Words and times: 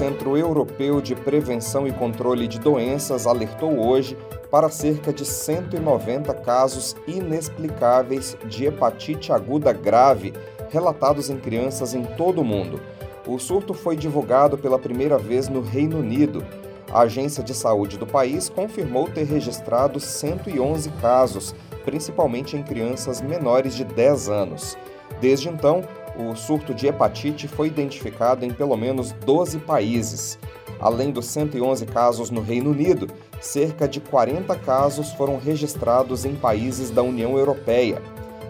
Centro 0.00 0.34
Europeu 0.34 0.98
de 0.98 1.14
Prevenção 1.14 1.86
e 1.86 1.92
Controle 1.92 2.48
de 2.48 2.58
Doenças 2.58 3.26
alertou 3.26 3.86
hoje 3.86 4.16
para 4.50 4.70
cerca 4.70 5.12
de 5.12 5.26
190 5.26 6.32
casos 6.36 6.96
inexplicáveis 7.06 8.34
de 8.46 8.64
hepatite 8.64 9.30
aguda 9.30 9.74
grave 9.74 10.32
relatados 10.70 11.28
em 11.28 11.36
crianças 11.36 11.92
em 11.92 12.02
todo 12.02 12.40
o 12.40 12.44
mundo. 12.44 12.80
O 13.26 13.38
surto 13.38 13.74
foi 13.74 13.94
divulgado 13.94 14.56
pela 14.56 14.78
primeira 14.78 15.18
vez 15.18 15.50
no 15.50 15.60
Reino 15.60 15.98
Unido. 15.98 16.42
A 16.90 17.00
Agência 17.00 17.44
de 17.44 17.52
Saúde 17.52 17.98
do 17.98 18.06
país 18.06 18.48
confirmou 18.48 19.06
ter 19.06 19.24
registrado 19.24 20.00
111 20.00 20.88
casos, 20.92 21.54
principalmente 21.84 22.56
em 22.56 22.62
crianças 22.62 23.20
menores 23.20 23.76
de 23.76 23.84
10 23.84 24.30
anos. 24.30 24.78
Desde 25.20 25.50
então, 25.50 25.84
o 26.28 26.36
surto 26.36 26.74
de 26.74 26.86
hepatite 26.86 27.48
foi 27.48 27.68
identificado 27.68 28.44
em 28.44 28.50
pelo 28.50 28.76
menos 28.76 29.12
12 29.12 29.58
países. 29.58 30.38
Além 30.80 31.10
dos 31.10 31.26
111 31.26 31.86
casos 31.86 32.30
no 32.30 32.40
Reino 32.40 32.70
Unido, 32.70 33.06
cerca 33.40 33.86
de 33.86 34.00
40 34.00 34.54
casos 34.56 35.12
foram 35.12 35.38
registrados 35.38 36.24
em 36.24 36.34
países 36.34 36.90
da 36.90 37.02
União 37.02 37.36
Europeia. 37.36 38.02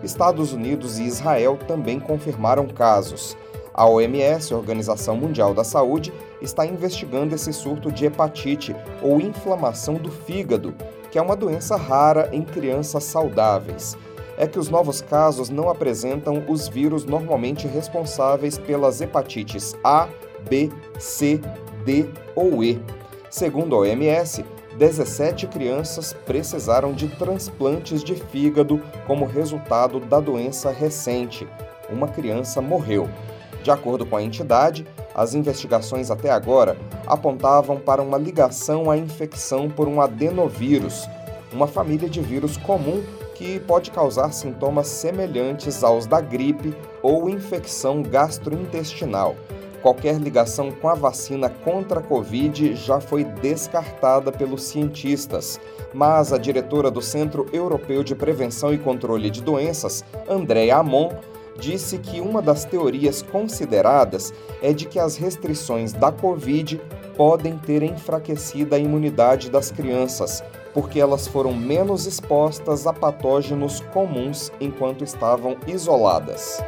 Estados 0.03 0.53
Unidos 0.53 0.99
e 0.99 1.05
Israel 1.05 1.59
também 1.67 1.99
confirmaram 2.01 2.67
casos. 2.67 3.37
A 3.75 3.87
OMS, 3.87 4.53
Organização 4.55 5.17
Mundial 5.17 5.55
da 5.55 5.65
Saúde, 5.65 6.13
está 6.41 6.67
investigando 6.67 7.35
esse 7.35 7.53
surto 7.53 7.91
de 7.91 8.07
hepatite 8.07 8.75
ou 9.03 9.21
inflamação 9.21 9.95
do 9.95 10.11
fígado, 10.11 10.75
que 11.11 11.19
é 11.19 11.23
uma 11.23 11.37
doença 11.37 11.77
rara 11.77 12.29
em 12.33 12.43
crianças 12.43 13.05
saudáveis. 13.05 13.97
É 14.41 14.47
que 14.47 14.59
os 14.59 14.71
novos 14.71 15.03
casos 15.03 15.51
não 15.51 15.69
apresentam 15.69 16.43
os 16.49 16.67
vírus 16.67 17.05
normalmente 17.05 17.69
responsáveis 17.69 18.57
pelas 18.57 19.03
hepatites 19.03 19.77
A, 19.85 20.09
B, 20.49 20.71
C, 20.99 21.39
D 21.85 22.09
ou 22.35 22.65
E. 22.65 22.81
Segundo 23.29 23.77
a 23.77 23.81
OMS, 23.81 24.43
17 24.79 25.47
crianças 25.47 26.15
precisaram 26.25 26.95
de 26.95 27.07
transplantes 27.07 28.03
de 28.03 28.15
fígado 28.15 28.81
como 29.07 29.27
resultado 29.27 30.01
da 30.01 30.19
doença 30.21 30.71
recente. 30.71 31.47
Uma 31.91 32.09
criança 32.09 32.63
morreu. 32.63 33.11
De 33.63 33.71
acordo 33.71 34.07
com 34.07 34.17
a 34.17 34.23
entidade, 34.23 34.87
as 35.15 35.35
investigações 35.35 36.11
até 36.11 36.31
agora 36.31 36.79
apontavam 37.07 37.79
para 37.79 38.01
uma 38.01 38.17
ligação 38.17 38.91
à 38.91 38.97
infecção 38.97 39.69
por 39.69 39.87
um 39.87 40.01
adenovírus, 40.01 41.07
uma 41.53 41.67
família 41.67 42.09
de 42.09 42.23
vírus 42.23 42.57
comum 42.57 43.05
que 43.41 43.59
pode 43.59 43.91
causar 43.91 44.35
sintomas 44.35 44.87
semelhantes 44.87 45.83
aos 45.83 46.07
da 46.07 46.21
gripe 46.21 46.77
ou 47.03 47.27
infecção 47.27 48.03
gastrointestinal. 48.03 49.35
Qualquer 49.81 50.17
ligação 50.17 50.71
com 50.71 50.91
a 50.91 50.95
vacina 50.95 51.49
contra 51.49 52.01
a 52.01 52.03
Covid 52.03 52.77
já 52.77 53.01
foi 53.01 53.25
descartada 53.25 54.31
pelos 54.31 54.65
cientistas, 54.65 55.59
mas 55.95 56.35
a 56.35 56.37
diretora 56.37 56.91
do 56.91 57.01
Centro 57.01 57.47
Europeu 57.51 58.05
de 58.05 58.15
Prevenção 58.15 58.75
e 58.75 58.79
Controle 58.79 59.31
de 59.31 59.41
Doenças, 59.41 60.05
Andréa 60.29 60.77
Amon, 60.77 61.09
disse 61.59 61.97
que 61.97 62.21
uma 62.21 62.43
das 62.43 62.67
teorias 62.67 63.23
consideradas 63.23 64.35
é 64.61 64.75
de 64.75 64.85
que 64.85 64.99
as 64.99 65.17
restrições 65.17 65.95
da 65.95 66.13
Covid 66.13 66.79
podem 67.17 67.57
ter 67.57 67.83
enfraquecido 67.83 68.75
a 68.75 68.79
imunidade 68.79 69.51
das 69.51 69.71
crianças, 69.71 70.45
porque 70.73 71.01
elas 71.01 71.27
foram 71.27 71.53
menos 71.53 72.07
expostas 72.07 72.87
a 72.87 72.93
patógenos 72.93 73.81
comuns 73.93 74.53
enquanto 74.61 75.03
estavam 75.03 75.57
isoladas. 75.67 76.63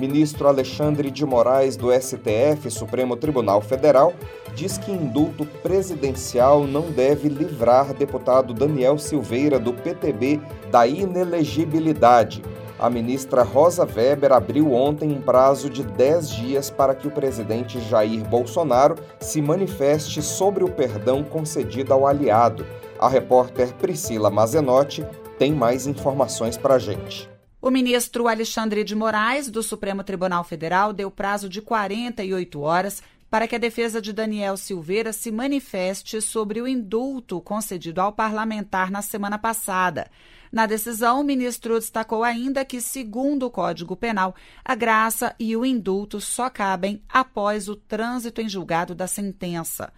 Ministro 0.00 0.48
Alexandre 0.48 1.10
de 1.10 1.26
Moraes, 1.26 1.76
do 1.76 1.92
STF, 1.92 2.70
Supremo 2.70 3.16
Tribunal 3.16 3.60
Federal, 3.60 4.14
diz 4.54 4.78
que 4.78 4.90
indulto 4.90 5.44
presidencial 5.62 6.64
não 6.64 6.90
deve 6.90 7.28
livrar 7.28 7.92
deputado 7.92 8.54
Daniel 8.54 8.98
Silveira, 8.98 9.58
do 9.58 9.74
PTB, 9.74 10.40
da 10.70 10.86
inelegibilidade. 10.86 12.42
A 12.80 12.88
ministra 12.88 13.42
Rosa 13.42 13.84
Weber 13.84 14.32
abriu 14.32 14.72
ontem 14.72 15.12
um 15.12 15.20
prazo 15.20 15.68
de 15.68 15.84
10 15.84 16.30
dias 16.30 16.70
para 16.70 16.94
que 16.94 17.06
o 17.06 17.10
presidente 17.10 17.78
Jair 17.78 18.26
Bolsonaro 18.26 18.94
se 19.20 19.42
manifeste 19.42 20.22
sobre 20.22 20.64
o 20.64 20.72
perdão 20.72 21.22
concedido 21.22 21.92
ao 21.92 22.06
aliado. 22.06 22.66
A 22.98 23.06
repórter 23.06 23.74
Priscila 23.74 24.30
Mazenotti 24.30 25.04
tem 25.38 25.52
mais 25.52 25.86
informações 25.86 26.56
para 26.56 26.76
a 26.76 26.78
gente. 26.78 27.28
O 27.60 27.70
ministro 27.70 28.26
Alexandre 28.26 28.82
de 28.82 28.94
Moraes, 28.94 29.50
do 29.50 29.62
Supremo 29.62 30.02
Tribunal 30.02 30.42
Federal, 30.42 30.94
deu 30.94 31.10
prazo 31.10 31.50
de 31.50 31.60
48 31.60 32.62
horas 32.62 33.02
para 33.30 33.46
que 33.46 33.56
a 33.56 33.58
defesa 33.58 34.00
de 34.00 34.10
Daniel 34.10 34.56
Silveira 34.56 35.12
se 35.12 35.30
manifeste 35.30 36.22
sobre 36.22 36.62
o 36.62 36.66
indulto 36.66 37.42
concedido 37.42 38.00
ao 38.00 38.10
parlamentar 38.10 38.90
na 38.90 39.02
semana 39.02 39.38
passada. 39.38 40.10
Na 40.52 40.66
decisão, 40.66 41.20
o 41.20 41.24
ministro 41.24 41.78
destacou 41.78 42.24
ainda 42.24 42.64
que, 42.64 42.80
segundo 42.80 43.46
o 43.46 43.50
Código 43.50 43.94
Penal, 43.94 44.34
a 44.64 44.74
graça 44.74 45.34
e 45.38 45.56
o 45.56 45.64
indulto 45.64 46.20
só 46.20 46.50
cabem 46.50 47.02
após 47.08 47.68
o 47.68 47.76
trânsito 47.76 48.40
em 48.40 48.48
julgado 48.48 48.94
da 48.94 49.06
sentença. 49.06 49.92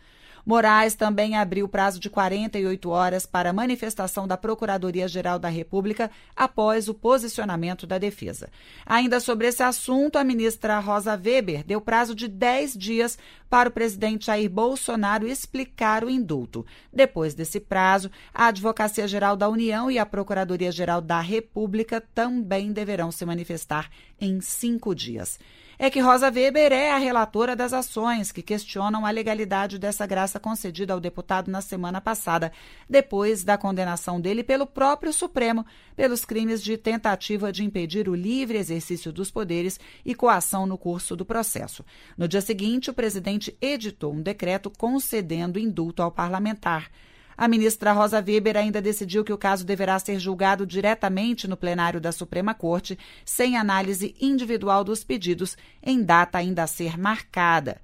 Moraes 0.45 0.95
também 0.95 1.37
abriu 1.37 1.69
prazo 1.69 2.01
de 2.01 2.11
48 2.11 2.91
horas 2.91 3.25
para 3.25 3.53
manifestação 3.53 4.27
da 4.27 4.37
Procuradoria-Geral 4.37 5.39
da 5.39 5.49
República 5.49 6.11
após 6.35 6.89
o 6.89 6.95
posicionamento 6.95 7.87
da 7.87 7.99
defesa. 7.99 8.49
Ainda 8.85 9.21
sobre 9.21 9.47
esse 9.47 9.63
assunto, 9.63 10.17
a 10.17 10.25
ministra 10.25 10.79
Rosa 10.81 11.13
Weber 11.13 11.65
deu 11.65 11.81
prazo 11.81 12.15
de 12.15 12.27
10 12.27 12.77
dias 12.77 13.19
para 13.49 13.69
o 13.69 13.73
presidente 13.73 14.27
Jair 14.27 14.51
Bolsonaro 14.51 15.27
explicar 15.27 16.05
o 16.05 16.11
indulto. 16.11 16.67
Depois 16.93 17.35
desse 17.35 17.61
prazo, 17.61 18.11
a 18.35 18.47
Advocacia 18.47 19.07
Geral 19.07 19.37
da 19.37 19.49
União 19.49 19.91
e 19.91 19.99
a 19.99 20.07
Procuradoria-Geral 20.07 21.01
da 21.01 21.21
República 21.21 22.03
também 22.15 22.73
deverão 22.73 23.13
se 23.13 23.25
manifestar 23.25 23.91
em 24.21 24.41
cinco 24.41 24.95
dias 24.95 25.39
é 25.85 25.91
que 25.91 25.99
Rosa 25.99 26.31
Weber 26.31 26.73
é 26.73 26.93
a 26.93 26.97
relatora 26.97 27.57
das 27.57 27.73
ações 27.73 28.31
que 28.31 28.41
questionam 28.41 29.05
a 29.05 29.11
legalidade 29.11 29.81
dessa 29.81 30.07
graça 30.07 30.39
concedida 30.39 30.93
ao 30.93 31.01
deputado 31.01 31.51
na 31.51 31.61
semana 31.61 32.01
passada, 32.01 32.53
depois 32.89 33.43
da 33.43 33.59
condenação 33.59 34.21
dele 34.21 34.45
pelo 34.45 34.65
próprio 34.65 35.13
Supremo 35.13 35.67
pelos 35.97 36.25
crimes 36.25 36.63
de 36.63 36.77
tentativa 36.77 37.51
de 37.51 37.65
impedir 37.65 38.09
o 38.09 38.15
livre 38.15 38.59
exercício 38.59 39.13
dos 39.13 39.29
poderes 39.29 39.81
e 40.07 40.15
coação 40.15 40.67
no 40.67 40.79
curso 40.79 41.17
do 41.17 41.25
processo. 41.25 41.85
No 42.17 42.29
dia 42.29 42.41
seguinte, 42.41 42.89
o 42.89 42.95
presidente 42.95 43.53
editou 43.61 44.13
um 44.13 44.23
decreto 44.23 44.71
concedendo 44.71 45.59
indulto 45.59 46.01
ao 46.01 46.13
parlamentar. 46.13 46.93
A 47.37 47.49
ministra 47.49 47.93
Rosa 47.93 48.23
Weber 48.27 48.57
ainda 48.57 48.83
decidiu 48.83 49.25
que 49.25 49.33
o 49.33 49.39
caso 49.39 49.65
deverá 49.65 49.99
ser 49.99 50.19
julgado 50.19 50.67
diretamente 50.67 51.49
no 51.49 51.57
plenário 51.57 52.01
da 52.01 52.13
Suprema 52.13 52.55
Corte, 52.55 52.99
sem 53.25 53.57
análise 53.57 54.15
individual 54.21 54.85
dos 54.85 55.03
pedidos, 55.03 55.57
em 55.83 56.03
data 56.03 56.39
ainda 56.39 56.63
a 56.63 56.67
ser 56.67 56.99
marcada. 56.99 57.81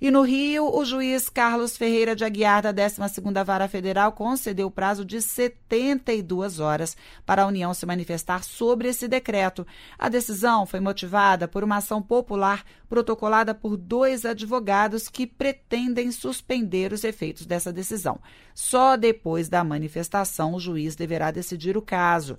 E 0.00 0.12
no 0.12 0.22
Rio, 0.22 0.72
o 0.72 0.84
juiz 0.84 1.28
Carlos 1.28 1.76
Ferreira 1.76 2.14
de 2.14 2.24
Aguiar, 2.24 2.62
da 2.62 2.72
12ª 2.72 3.44
Vara 3.44 3.66
Federal, 3.66 4.12
concedeu 4.12 4.70
prazo 4.70 5.04
de 5.04 5.20
72 5.20 6.60
horas 6.60 6.96
para 7.26 7.42
a 7.42 7.46
União 7.48 7.74
se 7.74 7.84
manifestar 7.84 8.44
sobre 8.44 8.86
esse 8.86 9.08
decreto. 9.08 9.66
A 9.98 10.08
decisão 10.08 10.64
foi 10.64 10.78
motivada 10.78 11.48
por 11.48 11.64
uma 11.64 11.78
ação 11.78 12.00
popular 12.00 12.64
protocolada 12.88 13.54
por 13.54 13.76
dois 13.76 14.24
advogados 14.24 15.08
que 15.08 15.26
pretendem 15.26 16.10
suspender 16.10 16.92
os 16.92 17.04
efeitos 17.04 17.44
dessa 17.44 17.72
decisão. 17.72 18.20
Só 18.54 18.96
depois 18.96 19.48
da 19.48 19.62
manifestação 19.62 20.54
o 20.54 20.60
juiz 20.60 20.96
deverá 20.96 21.30
decidir 21.30 21.76
o 21.76 21.82
caso. 21.82 22.38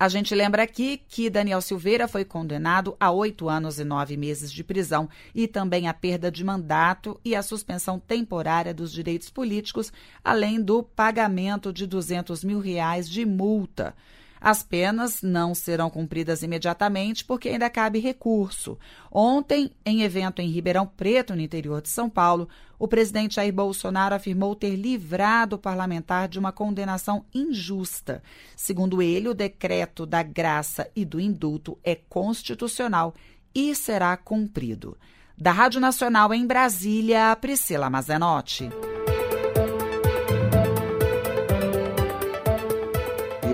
A 0.00 0.08
gente 0.08 0.34
lembra 0.34 0.62
aqui 0.62 1.02
que 1.06 1.28
Daniel 1.28 1.60
Silveira 1.60 2.08
foi 2.08 2.24
condenado 2.24 2.96
a 2.98 3.10
oito 3.10 3.50
anos 3.50 3.78
e 3.78 3.84
nove 3.84 4.16
meses 4.16 4.50
de 4.50 4.64
prisão 4.64 5.10
e 5.34 5.46
também 5.46 5.88
a 5.88 5.92
perda 5.92 6.30
de 6.30 6.42
mandato 6.42 7.20
e 7.22 7.34
a 7.34 7.42
suspensão 7.42 7.98
temporária 7.98 8.72
dos 8.72 8.90
direitos 8.90 9.28
políticos, 9.28 9.92
além 10.24 10.58
do 10.58 10.82
pagamento 10.82 11.70
de 11.70 11.86
200 11.86 12.42
mil 12.42 12.60
reais 12.60 13.10
de 13.10 13.26
multa. 13.26 13.94
As 14.40 14.62
penas 14.62 15.20
não 15.20 15.54
serão 15.54 15.90
cumpridas 15.90 16.42
imediatamente 16.42 17.24
porque 17.24 17.50
ainda 17.50 17.68
cabe 17.68 17.98
recurso. 17.98 18.78
Ontem, 19.12 19.70
em 19.84 20.02
evento 20.02 20.40
em 20.40 20.48
Ribeirão 20.48 20.86
Preto, 20.86 21.34
no 21.34 21.42
interior 21.42 21.82
de 21.82 21.90
São 21.90 22.08
Paulo, 22.08 22.48
o 22.78 22.88
presidente 22.88 23.34
Jair 23.34 23.52
Bolsonaro 23.52 24.14
afirmou 24.14 24.56
ter 24.56 24.74
livrado 24.74 25.56
o 25.56 25.58
parlamentar 25.58 26.26
de 26.26 26.38
uma 26.38 26.52
condenação 26.52 27.26
injusta. 27.34 28.22
Segundo 28.56 29.02
ele, 29.02 29.28
o 29.28 29.34
decreto 29.34 30.06
da 30.06 30.22
graça 30.22 30.90
e 30.96 31.04
do 31.04 31.20
indulto 31.20 31.78
é 31.84 31.94
constitucional 31.94 33.14
e 33.54 33.74
será 33.74 34.16
cumprido. 34.16 34.96
Da 35.36 35.52
Rádio 35.52 35.80
Nacional 35.80 36.32
em 36.32 36.46
Brasília, 36.46 37.36
Priscila 37.36 37.90
Mazenotti. 37.90 38.70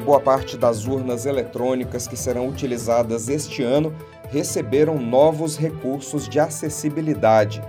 Boa 0.06 0.20
parte 0.20 0.56
das 0.56 0.87
urnas 0.87 1.26
eletrônicas 1.26 2.06
que 2.06 2.17
serão 2.17 2.49
utilizadas 2.49 3.29
este 3.29 3.64
ano 3.64 3.93
receberam 4.31 5.00
novos 5.00 5.56
recursos 5.56 6.29
de 6.29 6.38
acessibilidade. 6.38 7.61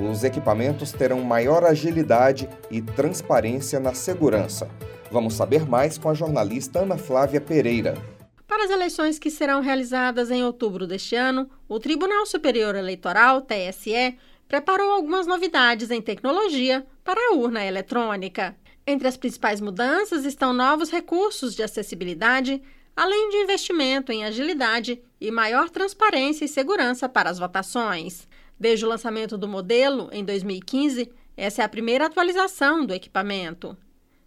Os 0.00 0.24
equipamentos 0.24 0.90
terão 0.90 1.20
maior 1.20 1.64
agilidade 1.64 2.48
e 2.70 2.80
transparência 2.80 3.78
na 3.78 3.92
segurança. 3.92 4.70
Vamos 5.10 5.34
saber 5.34 5.68
mais 5.68 5.98
com 5.98 6.08
a 6.08 6.14
jornalista 6.14 6.78
Ana 6.78 6.96
Flávia 6.96 7.42
Pereira. 7.42 7.94
Para 8.48 8.64
as 8.64 8.70
eleições 8.70 9.18
que 9.18 9.30
serão 9.30 9.60
realizadas 9.60 10.30
em 10.30 10.42
outubro 10.42 10.86
deste 10.86 11.14
ano, 11.14 11.46
o 11.68 11.78
Tribunal 11.78 12.24
Superior 12.24 12.74
Eleitoral, 12.74 13.42
TSE, 13.42 14.16
preparou 14.48 14.92
algumas 14.92 15.26
novidades 15.26 15.90
em 15.90 16.00
tecnologia 16.00 16.86
para 17.04 17.20
a 17.20 17.34
urna 17.34 17.62
eletrônica. 17.62 18.56
Entre 18.86 19.06
as 19.06 19.16
principais 19.16 19.60
mudanças 19.60 20.24
estão 20.24 20.52
novos 20.52 20.90
recursos 20.90 21.54
de 21.54 21.62
acessibilidade, 21.62 22.60
além 22.96 23.30
de 23.30 23.36
investimento 23.36 24.10
em 24.10 24.24
agilidade 24.24 25.00
e 25.20 25.30
maior 25.30 25.70
transparência 25.70 26.44
e 26.44 26.48
segurança 26.48 27.08
para 27.08 27.30
as 27.30 27.38
votações. 27.38 28.28
Desde 28.58 28.84
o 28.84 28.88
lançamento 28.88 29.38
do 29.38 29.48
modelo, 29.48 30.08
em 30.12 30.24
2015, 30.24 31.10
essa 31.36 31.62
é 31.62 31.64
a 31.64 31.68
primeira 31.68 32.06
atualização 32.06 32.84
do 32.84 32.92
equipamento. 32.92 33.76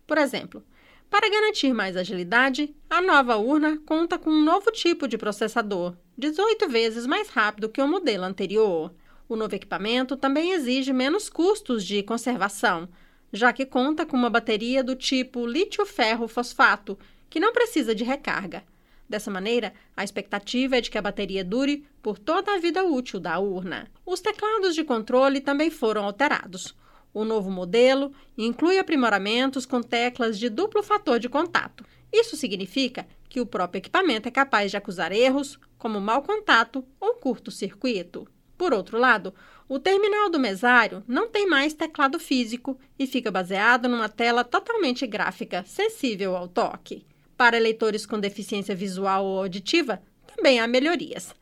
Por 0.08 0.18
exemplo, 0.18 0.64
para 1.10 1.30
garantir 1.30 1.74
mais 1.74 1.96
agilidade, 1.96 2.74
a 2.90 3.02
nova 3.02 3.36
urna 3.38 3.78
conta 3.86 4.18
com 4.18 4.30
um 4.30 4.44
novo 4.44 4.72
tipo 4.72 5.08
de 5.08 5.18
processador, 5.18 5.96
18 6.18 6.68
vezes 6.70 7.06
mais 7.06 7.30
rápido 7.30 7.70
que 7.70 7.82
o 7.82 7.88
modelo 7.88 8.24
anterior. 8.24 8.94
O 9.28 9.36
novo 9.36 9.56
equipamento 9.56 10.16
também 10.16 10.52
exige 10.52 10.94
menos 10.94 11.30
custos 11.30 11.84
de 11.84 12.02
conservação, 12.04 12.88
já 13.32 13.52
que 13.52 13.66
conta 13.66 14.06
com 14.06 14.16
uma 14.16 14.30
bateria 14.30 14.84
do 14.84 14.96
tipo 14.96 15.46
lítio-ferro-fosfato, 15.46 16.98
que 17.30 17.40
não 17.40 17.54
precisa 17.54 17.94
de 17.94 18.04
recarga. 18.04 18.64
Dessa 19.08 19.30
maneira, 19.30 19.74
a 19.96 20.04
expectativa 20.04 20.78
é 20.78 20.82
de 20.82 20.90
que 20.90 20.98
a 20.98 21.02
bateria 21.02 21.44
dure 21.44 21.86
por 22.02 22.18
toda 22.18 22.54
a 22.54 22.58
vida 22.58 22.84
útil 22.84 23.20
da 23.20 23.38
urna. 23.40 23.88
Os 24.06 24.20
teclados 24.20 24.74
de 24.74 24.84
controle 24.84 25.42
também 25.42 25.70
foram 25.70 26.04
alterados. 26.06 26.76
O 27.14 27.24
novo 27.24 27.50
modelo 27.50 28.12
inclui 28.38 28.78
aprimoramentos 28.78 29.66
com 29.66 29.82
teclas 29.82 30.38
de 30.38 30.50
duplo 30.50 30.84
fator 30.84 31.20
de 31.20 31.30
contato. 31.30 31.86
Isso 32.12 32.36
significa 32.36 33.08
que 33.30 33.40
o 33.40 33.46
próprio 33.46 33.80
equipamento 33.80 34.28
é 34.28 34.32
capaz 34.32 34.72
de 34.72 34.78
acusar 34.78 35.12
erros, 35.12 35.60
como 35.78 36.02
mau 36.02 36.24
contato 36.24 36.84
ou 37.00 37.16
curto-circuito. 37.16 38.28
Por 38.58 38.74
outro 38.74 38.98
lado, 38.98 39.34
o 39.68 39.80
terminal 39.80 40.30
do 40.30 40.40
mesário 40.40 41.04
não 41.08 41.28
tem 41.28 41.48
mais 41.48 41.74
teclado 41.74 42.20
físico 42.20 42.78
e 43.00 43.08
fica 43.08 43.32
baseado 43.32 43.90
numa 43.90 44.08
tela 44.08 44.44
totalmente 44.44 45.08
gráfica, 45.08 45.64
sensível 45.66 46.36
ao 46.36 46.48
toque. 46.48 47.04
Para 47.36 47.58
eleitores 47.58 48.06
com 48.06 48.20
deficiência 48.20 48.76
visual 48.76 49.26
ou 49.26 49.40
auditiva, 49.40 50.02
também 50.28 50.60
há 50.60 50.68
melhorias. 50.68 51.34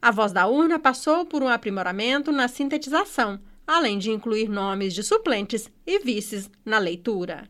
A 0.00 0.10
voz 0.10 0.32
da 0.32 0.46
urna 0.46 0.78
passou 0.78 1.26
por 1.26 1.42
um 1.42 1.48
aprimoramento 1.48 2.30
na 2.30 2.46
sintetização, 2.46 3.40
além 3.66 3.98
de 3.98 4.10
incluir 4.10 4.48
nomes 4.48 4.94
de 4.94 5.02
suplentes 5.02 5.70
e 5.86 5.98
vices 5.98 6.48
na 6.64 6.78
leitura. 6.78 7.48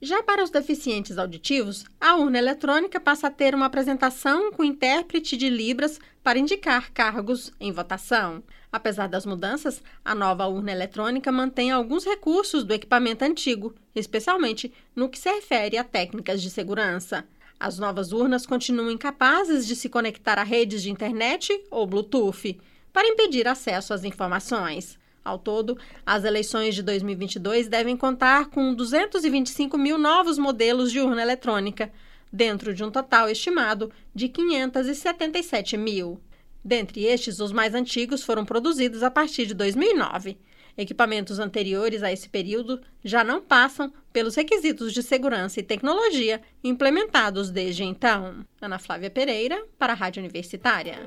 Já 0.00 0.22
para 0.22 0.44
os 0.44 0.50
deficientes 0.50 1.16
auditivos, 1.16 1.86
a 1.98 2.16
urna 2.16 2.36
eletrônica 2.36 3.00
passa 3.00 3.28
a 3.28 3.30
ter 3.30 3.54
uma 3.54 3.64
apresentação 3.64 4.52
com 4.52 4.62
intérprete 4.62 5.38
de 5.38 5.48
Libras 5.48 5.98
para 6.22 6.38
indicar 6.38 6.92
cargos 6.92 7.50
em 7.58 7.72
votação. 7.72 8.42
Apesar 8.70 9.08
das 9.08 9.24
mudanças, 9.24 9.82
a 10.04 10.14
nova 10.14 10.46
urna 10.46 10.70
eletrônica 10.70 11.32
mantém 11.32 11.70
alguns 11.70 12.04
recursos 12.04 12.62
do 12.62 12.74
equipamento 12.74 13.24
antigo, 13.24 13.74
especialmente 13.94 14.70
no 14.94 15.08
que 15.08 15.18
se 15.18 15.32
refere 15.32 15.78
a 15.78 15.84
técnicas 15.84 16.42
de 16.42 16.50
segurança. 16.50 17.24
As 17.58 17.78
novas 17.78 18.12
urnas 18.12 18.44
continuam 18.44 18.90
incapazes 18.90 19.66
de 19.66 19.74
se 19.74 19.88
conectar 19.88 20.38
a 20.38 20.42
redes 20.42 20.82
de 20.82 20.90
internet 20.90 21.58
ou 21.70 21.86
Bluetooth 21.86 22.60
para 22.92 23.08
impedir 23.08 23.48
acesso 23.48 23.94
às 23.94 24.04
informações. 24.04 24.98
Ao 25.26 25.40
todo, 25.40 25.76
as 26.06 26.22
eleições 26.22 26.72
de 26.76 26.84
2022 26.84 27.66
devem 27.66 27.96
contar 27.96 28.46
com 28.46 28.72
225 28.72 29.76
mil 29.76 29.98
novos 29.98 30.38
modelos 30.38 30.92
de 30.92 31.00
urna 31.00 31.20
eletrônica, 31.20 31.90
dentro 32.32 32.72
de 32.72 32.84
um 32.84 32.92
total 32.92 33.28
estimado 33.28 33.90
de 34.14 34.28
577 34.28 35.76
mil. 35.76 36.20
Dentre 36.64 37.04
estes, 37.04 37.40
os 37.40 37.50
mais 37.50 37.74
antigos 37.74 38.22
foram 38.22 38.44
produzidos 38.44 39.02
a 39.02 39.10
partir 39.10 39.46
de 39.46 39.54
2009. 39.54 40.38
Equipamentos 40.78 41.40
anteriores 41.40 42.04
a 42.04 42.12
esse 42.12 42.28
período 42.28 42.80
já 43.02 43.24
não 43.24 43.40
passam 43.40 43.92
pelos 44.12 44.36
requisitos 44.36 44.92
de 44.92 45.02
segurança 45.02 45.58
e 45.58 45.64
tecnologia 45.64 46.40
implementados 46.62 47.50
desde 47.50 47.82
então. 47.82 48.44
Ana 48.60 48.78
Flávia 48.78 49.10
Pereira, 49.10 49.60
para 49.76 49.92
a 49.92 49.96
Rádio 49.96 50.20
Universitária. 50.20 51.04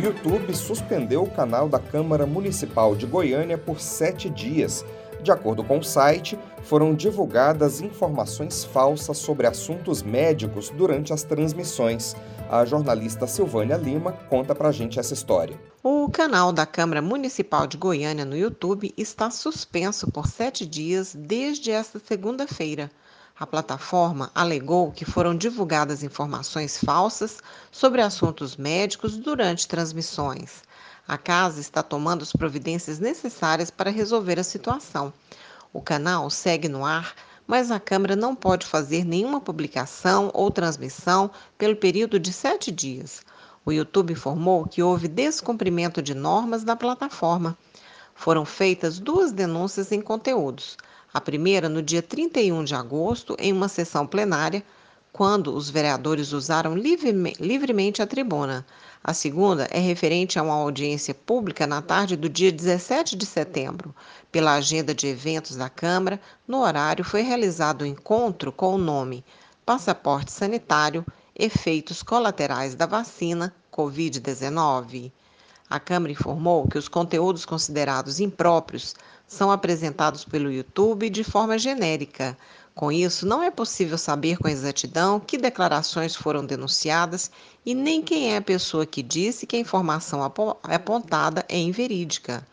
YouTube 0.00 0.54
suspendeu 0.56 1.22
o 1.22 1.30
canal 1.30 1.68
da 1.68 1.78
Câmara 1.78 2.24
Municipal 2.24 2.96
de 2.96 3.04
Goiânia 3.04 3.58
por 3.58 3.80
sete 3.80 4.30
dias. 4.30 4.84
De 5.22 5.30
acordo 5.30 5.62
com 5.62 5.78
o 5.78 5.84
site, 5.84 6.38
foram 6.62 6.94
divulgadas 6.94 7.82
informações 7.82 8.64
falsas 8.64 9.18
sobre 9.18 9.46
assuntos 9.46 10.02
médicos 10.02 10.70
durante 10.70 11.12
as 11.12 11.22
transmissões. 11.22 12.16
A 12.50 12.64
jornalista 12.64 13.26
Silvânia 13.26 13.76
Lima 13.76 14.12
conta 14.30 14.54
pra 14.54 14.72
gente 14.72 14.98
essa 14.98 15.12
história. 15.12 15.60
O 15.82 16.08
canal 16.08 16.50
da 16.50 16.64
Câmara 16.64 17.02
Municipal 17.02 17.66
de 17.66 17.76
Goiânia 17.76 18.24
no 18.24 18.36
YouTube 18.36 18.94
está 18.96 19.30
suspenso 19.30 20.10
por 20.10 20.26
sete 20.26 20.66
dias 20.66 21.14
desde 21.14 21.70
esta 21.70 21.98
segunda-feira. 21.98 22.90
A 23.40 23.46
plataforma 23.46 24.30
alegou 24.34 24.92
que 24.92 25.06
foram 25.06 25.34
divulgadas 25.34 26.02
informações 26.02 26.76
falsas 26.76 27.38
sobre 27.72 28.02
assuntos 28.02 28.54
médicos 28.54 29.16
durante 29.16 29.66
transmissões. 29.66 30.62
A 31.08 31.16
casa 31.16 31.58
está 31.58 31.82
tomando 31.82 32.20
as 32.20 32.34
providências 32.34 32.98
necessárias 32.98 33.70
para 33.70 33.90
resolver 33.90 34.38
a 34.38 34.44
situação. 34.44 35.10
O 35.72 35.80
canal 35.80 36.28
segue 36.28 36.68
no 36.68 36.84
ar, 36.84 37.14
mas 37.46 37.70
a 37.70 37.80
Câmara 37.80 38.14
não 38.14 38.34
pode 38.36 38.66
fazer 38.66 39.06
nenhuma 39.06 39.40
publicação 39.40 40.30
ou 40.34 40.50
transmissão 40.50 41.30
pelo 41.56 41.76
período 41.76 42.20
de 42.20 42.34
sete 42.34 42.70
dias. 42.70 43.22
O 43.64 43.72
YouTube 43.72 44.12
informou 44.12 44.66
que 44.66 44.82
houve 44.82 45.08
descumprimento 45.08 46.02
de 46.02 46.12
normas 46.12 46.62
da 46.62 46.76
plataforma. 46.76 47.56
Foram 48.14 48.44
feitas 48.44 48.98
duas 48.98 49.32
denúncias 49.32 49.92
em 49.92 50.02
conteúdos. 50.02 50.76
A 51.12 51.20
primeira 51.20 51.68
no 51.68 51.82
dia 51.82 52.02
31 52.02 52.62
de 52.62 52.74
agosto, 52.74 53.36
em 53.38 53.52
uma 53.52 53.68
sessão 53.68 54.06
plenária, 54.06 54.64
quando 55.12 55.54
os 55.54 55.68
vereadores 55.68 56.32
usaram 56.32 56.76
livremente 56.76 58.00
a 58.00 58.06
tribuna. 58.06 58.64
A 59.02 59.12
segunda 59.12 59.66
é 59.72 59.78
referente 59.80 60.38
a 60.38 60.42
uma 60.42 60.54
audiência 60.54 61.12
pública 61.12 61.66
na 61.66 61.82
tarde 61.82 62.16
do 62.16 62.28
dia 62.28 62.52
17 62.52 63.16
de 63.16 63.26
setembro. 63.26 63.94
Pela 64.30 64.54
agenda 64.54 64.94
de 64.94 65.08
eventos 65.08 65.56
da 65.56 65.68
Câmara, 65.68 66.20
no 66.46 66.60
horário 66.60 67.04
foi 67.04 67.22
realizado 67.22 67.82
o 67.82 67.84
um 67.84 67.88
encontro 67.88 68.52
com 68.52 68.74
o 68.74 68.78
nome 68.78 69.24
Passaporte 69.66 70.30
Sanitário 70.30 71.04
Efeitos 71.34 72.02
Colaterais 72.02 72.74
da 72.74 72.86
Vacina 72.86 73.52
Covid-19. 73.72 75.10
A 75.68 75.80
Câmara 75.80 76.12
informou 76.12 76.68
que 76.68 76.76
os 76.76 76.88
conteúdos 76.88 77.44
considerados 77.44 78.20
impróprios 78.20 78.94
são 79.30 79.48
apresentados 79.48 80.24
pelo 80.24 80.50
YouTube 80.50 81.08
de 81.08 81.22
forma 81.22 81.56
genérica. 81.56 82.36
Com 82.74 82.90
isso, 82.90 83.24
não 83.24 83.40
é 83.40 83.48
possível 83.48 83.96
saber 83.96 84.36
com 84.38 84.48
exatidão 84.48 85.20
que 85.20 85.38
declarações 85.38 86.16
foram 86.16 86.44
denunciadas 86.44 87.30
e 87.64 87.72
nem 87.72 88.02
quem 88.02 88.32
é 88.34 88.38
a 88.38 88.42
pessoa 88.42 88.84
que 88.84 89.04
disse 89.04 89.46
que 89.46 89.54
a 89.54 89.60
informação 89.60 90.20
apontada 90.64 91.44
é 91.48 91.56
inverídica. 91.56 92.44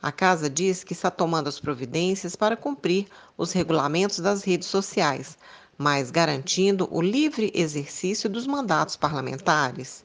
A 0.00 0.12
casa 0.12 0.48
diz 0.48 0.84
que 0.84 0.92
está 0.92 1.10
tomando 1.10 1.48
as 1.48 1.58
providências 1.58 2.36
para 2.36 2.56
cumprir 2.56 3.08
os 3.36 3.50
regulamentos 3.50 4.20
das 4.20 4.44
redes 4.44 4.68
sociais, 4.68 5.36
mas 5.76 6.12
garantindo 6.12 6.88
o 6.92 7.02
livre 7.02 7.50
exercício 7.52 8.30
dos 8.30 8.46
mandatos 8.46 8.94
parlamentares. 8.94 10.04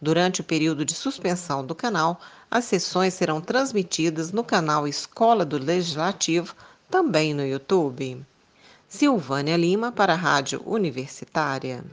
Durante 0.00 0.40
o 0.40 0.44
período 0.44 0.84
de 0.84 0.94
suspensão 0.94 1.64
do 1.64 1.74
canal, 1.74 2.18
as 2.50 2.64
sessões 2.64 3.12
serão 3.12 3.40
transmitidas 3.40 4.32
no 4.32 4.42
canal 4.42 4.88
Escola 4.88 5.44
do 5.44 5.58
Legislativo, 5.58 6.54
também 6.90 7.34
no 7.34 7.44
YouTube. 7.44 8.24
Silvânia 8.88 9.56
Lima 9.56 9.92
para 9.92 10.14
a 10.14 10.16
Rádio 10.16 10.62
Universitária. 10.64 11.84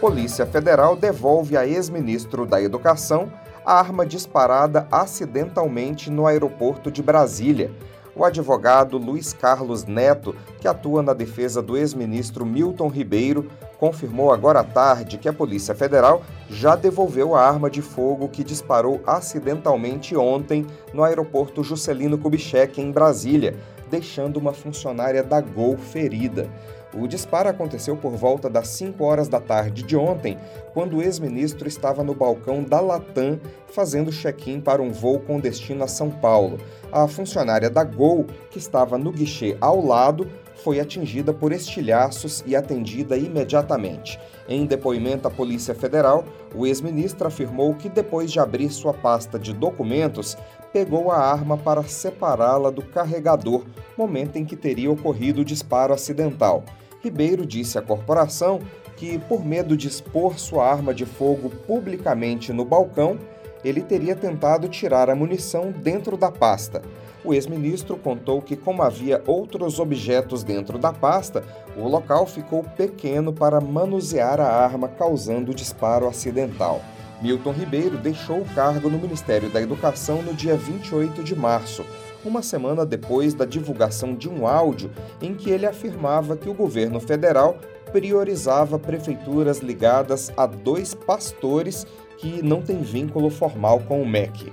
Polícia 0.00 0.46
Federal 0.46 0.96
devolve 0.96 1.56
a 1.56 1.66
ex-ministro 1.66 2.46
da 2.46 2.62
Educação 2.62 3.30
a 3.66 3.74
arma 3.74 4.06
disparada 4.06 4.86
acidentalmente 4.90 6.10
no 6.10 6.26
aeroporto 6.26 6.90
de 6.90 7.02
Brasília. 7.02 7.70
O 8.14 8.24
advogado 8.24 8.98
Luiz 8.98 9.32
Carlos 9.32 9.84
Neto, 9.84 10.34
que 10.60 10.66
atua 10.66 11.02
na 11.02 11.14
defesa 11.14 11.62
do 11.62 11.76
ex-ministro 11.76 12.44
Milton 12.44 12.88
Ribeiro, 12.88 13.48
confirmou 13.78 14.32
agora 14.32 14.60
à 14.60 14.64
tarde 14.64 15.16
que 15.16 15.28
a 15.28 15.32
Polícia 15.32 15.74
Federal 15.74 16.22
já 16.48 16.74
devolveu 16.74 17.34
a 17.34 17.46
arma 17.46 17.70
de 17.70 17.80
fogo 17.80 18.28
que 18.28 18.44
disparou 18.44 19.00
acidentalmente 19.06 20.16
ontem 20.16 20.66
no 20.92 21.04
aeroporto 21.04 21.62
Juscelino 21.62 22.18
Kubitschek, 22.18 22.80
em 22.80 22.90
Brasília, 22.90 23.56
deixando 23.88 24.38
uma 24.38 24.52
funcionária 24.52 25.22
da 25.22 25.40
Gol 25.40 25.78
ferida. 25.78 26.48
O 26.92 27.06
disparo 27.06 27.48
aconteceu 27.48 27.96
por 27.96 28.12
volta 28.16 28.50
das 28.50 28.68
5 28.68 29.04
horas 29.04 29.28
da 29.28 29.40
tarde 29.40 29.84
de 29.84 29.96
ontem, 29.96 30.36
quando 30.74 30.96
o 30.96 31.02
ex-ministro 31.02 31.68
estava 31.68 32.02
no 32.02 32.14
balcão 32.14 32.64
da 32.64 32.80
Latam 32.80 33.38
fazendo 33.68 34.10
check-in 34.10 34.60
para 34.60 34.82
um 34.82 34.90
voo 34.90 35.20
com 35.20 35.38
destino 35.38 35.84
a 35.84 35.88
São 35.88 36.10
Paulo. 36.10 36.58
A 36.90 37.06
funcionária 37.06 37.70
da 37.70 37.84
Gol, 37.84 38.26
que 38.50 38.58
estava 38.58 38.98
no 38.98 39.12
guichê 39.12 39.56
ao 39.60 39.84
lado, 39.84 40.28
foi 40.64 40.80
atingida 40.80 41.32
por 41.32 41.52
estilhaços 41.52 42.42
e 42.44 42.54
atendida 42.54 43.16
imediatamente. 43.16 44.18
Em 44.48 44.66
depoimento 44.66 45.28
à 45.28 45.30
Polícia 45.30 45.74
Federal, 45.74 46.24
o 46.54 46.66
ex-ministro 46.66 47.26
afirmou 47.28 47.74
que 47.74 47.88
depois 47.88 48.30
de 48.32 48.40
abrir 48.40 48.68
sua 48.70 48.92
pasta 48.92 49.38
de 49.38 49.52
documentos, 49.52 50.36
pegou 50.72 51.10
a 51.10 51.18
arma 51.18 51.56
para 51.56 51.82
separá-la 51.84 52.70
do 52.70 52.82
carregador, 52.82 53.64
momento 53.96 54.36
em 54.36 54.44
que 54.44 54.56
teria 54.56 54.90
ocorrido 54.90 55.40
o 55.40 55.44
disparo 55.44 55.94
acidental. 55.94 56.64
Ribeiro 57.02 57.46
disse 57.46 57.78
à 57.78 57.82
corporação 57.82 58.60
que, 58.96 59.18
por 59.18 59.44
medo 59.44 59.76
de 59.76 59.88
expor 59.88 60.38
sua 60.38 60.70
arma 60.70 60.92
de 60.92 61.06
fogo 61.06 61.50
publicamente 61.66 62.52
no 62.52 62.64
balcão, 62.64 63.18
ele 63.64 63.82
teria 63.82 64.14
tentado 64.14 64.68
tirar 64.68 65.10
a 65.10 65.14
munição 65.14 65.70
dentro 65.70 66.16
da 66.16 66.30
pasta. 66.30 66.82
O 67.24 67.34
ex-ministro 67.34 67.96
contou 67.96 68.40
que, 68.40 68.56
como 68.56 68.82
havia 68.82 69.22
outros 69.26 69.78
objetos 69.78 70.42
dentro 70.42 70.78
da 70.78 70.92
pasta, 70.92 71.44
o 71.76 71.86
local 71.86 72.26
ficou 72.26 72.64
pequeno 72.64 73.32
para 73.32 73.60
manusear 73.60 74.40
a 74.40 74.48
arma, 74.48 74.88
causando 74.88 75.52
o 75.52 75.54
disparo 75.54 76.08
acidental. 76.08 76.82
Milton 77.20 77.52
Ribeiro 77.52 77.98
deixou 77.98 78.38
o 78.38 78.54
cargo 78.54 78.88
no 78.88 78.98
Ministério 78.98 79.50
da 79.50 79.60
Educação 79.60 80.22
no 80.22 80.32
dia 80.32 80.56
28 80.56 81.22
de 81.22 81.36
março, 81.36 81.84
uma 82.24 82.42
semana 82.42 82.84
depois 82.84 83.34
da 83.34 83.44
divulgação 83.44 84.14
de 84.14 84.28
um 84.28 84.46
áudio 84.46 84.90
em 85.20 85.34
que 85.34 85.50
ele 85.50 85.66
afirmava 85.66 86.36
que 86.36 86.48
o 86.48 86.54
governo 86.54 87.00
federal 87.00 87.58
priorizava 87.92 88.78
prefeituras 88.78 89.58
ligadas 89.58 90.32
a 90.36 90.46
dois 90.46 90.94
pastores 90.94 91.86
que 92.18 92.42
não 92.42 92.62
têm 92.62 92.82
vínculo 92.82 93.30
formal 93.30 93.80
com 93.80 94.02
o 94.02 94.06
MEC. 94.06 94.52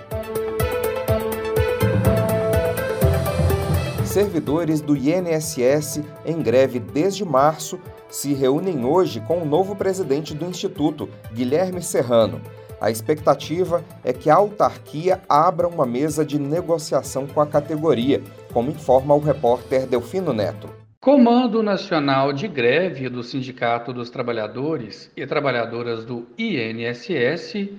Servidores 4.06 4.82
do 4.82 4.96
INSS 4.96 6.02
em 6.26 6.42
greve 6.42 6.80
desde 6.80 7.24
março 7.24 7.80
se 8.10 8.34
reúnem 8.34 8.86
hoje 8.86 9.20
com 9.22 9.40
o 9.40 9.46
novo 9.46 9.76
presidente 9.76 10.34
do 10.34 10.46
Instituto, 10.46 11.08
Guilherme 11.32 11.84
Serrano. 11.84 12.42
A 12.80 12.92
expectativa 12.92 13.84
é 14.04 14.14
que 14.14 14.30
a 14.30 14.36
autarquia 14.36 15.20
abra 15.28 15.68
uma 15.68 15.86
mesa 15.86 16.24
de 16.24 16.38
negociação 16.38 17.26
com 17.26 17.42
a 17.42 17.48
categoria, 17.48 18.22
como 18.54 18.70
informa 18.70 19.16
o 19.16 19.20
repórter 19.20 19.88
Delfino 19.88 20.32
Neto. 20.32 20.70
Comando 21.00 21.64
Nacional 21.64 22.34
de 22.34 22.48
Greve 22.48 23.10
do 23.10 23.24
Sindicato 23.24 23.92
dos 23.92 24.10
Trabalhadores 24.10 25.12
e 25.16 25.26
Trabalhadoras 25.26 26.06
do 26.06 26.28
INSS 26.38 27.70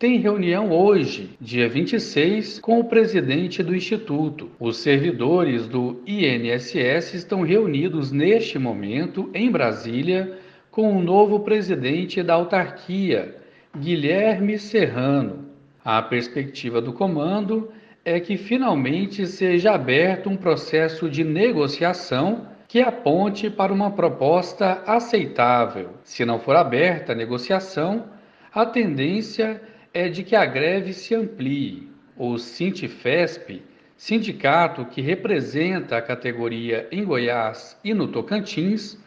tem 0.00 0.18
reunião 0.18 0.70
hoje, 0.72 1.36
dia 1.38 1.68
26, 1.68 2.58
com 2.58 2.80
o 2.80 2.84
presidente 2.84 3.62
do 3.62 3.76
Instituto. 3.76 4.50
Os 4.58 4.78
servidores 4.78 5.68
do 5.68 6.00
INSS 6.06 7.12
estão 7.12 7.42
reunidos 7.42 8.10
neste 8.10 8.58
momento 8.58 9.28
em 9.34 9.50
Brasília 9.50 10.38
com 10.70 10.96
o 10.96 11.02
novo 11.02 11.40
presidente 11.40 12.22
da 12.22 12.32
autarquia, 12.32 13.39
Guilherme 13.76 14.58
Serrano. 14.58 15.46
A 15.84 16.02
perspectiva 16.02 16.82
do 16.82 16.92
comando 16.92 17.72
é 18.04 18.18
que 18.18 18.36
finalmente 18.36 19.26
seja 19.26 19.72
aberto 19.72 20.28
um 20.28 20.36
processo 20.36 21.08
de 21.08 21.22
negociação 21.22 22.48
que 22.66 22.80
aponte 22.80 23.48
para 23.48 23.72
uma 23.72 23.92
proposta 23.92 24.82
aceitável. 24.86 25.90
Se 26.02 26.24
não 26.24 26.40
for 26.40 26.56
aberta 26.56 27.12
a 27.12 27.14
negociação, 27.14 28.06
a 28.52 28.66
tendência 28.66 29.62
é 29.94 30.08
de 30.08 30.24
que 30.24 30.34
a 30.34 30.44
greve 30.44 30.92
se 30.92 31.14
amplie. 31.14 31.88
O 32.16 32.38
Sintifesp, 32.38 33.62
sindicato 33.96 34.84
que 34.84 35.00
representa 35.00 35.96
a 35.96 36.02
categoria 36.02 36.88
em 36.90 37.04
Goiás 37.04 37.78
e 37.84 37.94
no 37.94 38.08
Tocantins, 38.08 38.98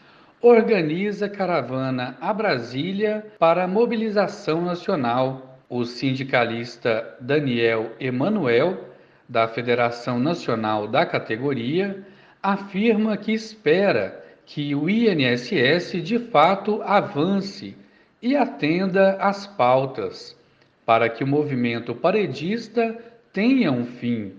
organiza 0.44 1.30
caravana 1.30 2.18
a 2.20 2.34
Brasília 2.34 3.26
para 3.40 3.66
mobilização 3.66 4.62
nacional. 4.62 5.58
O 5.70 5.86
sindicalista 5.86 7.16
Daniel 7.20 7.94
Emanuel, 7.98 8.90
da 9.28 9.48
Federação 9.48 10.20
Nacional 10.20 10.86
da 10.86 11.06
Categoria, 11.06 12.06
afirma 12.44 13.16
que 13.16 13.32
espera 13.32 14.22
que 14.46 14.76
o 14.76 14.90
INSS 14.90 16.04
de 16.04 16.20
fato 16.20 16.82
avance 16.84 17.76
e 18.22 18.36
atenda 18.36 19.16
às 19.22 19.48
pautas, 19.48 20.38
para 20.86 21.08
que 21.08 21.24
o 21.24 21.28
movimento 21.28 21.96
paredista 21.96 22.98
tenha 23.32 23.72
um 23.72 23.86
fim. 23.86 24.34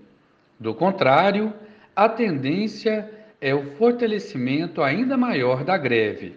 Do 0.61 0.75
contrário, 0.75 1.53
a 1.97 2.11
tendência 2.11 3.11
é 3.45 3.55
o 3.55 3.63
fortalecimento 3.63 4.83
ainda 4.83 5.19
maior 5.19 5.65
da 5.65 5.77
greve. 5.77 6.35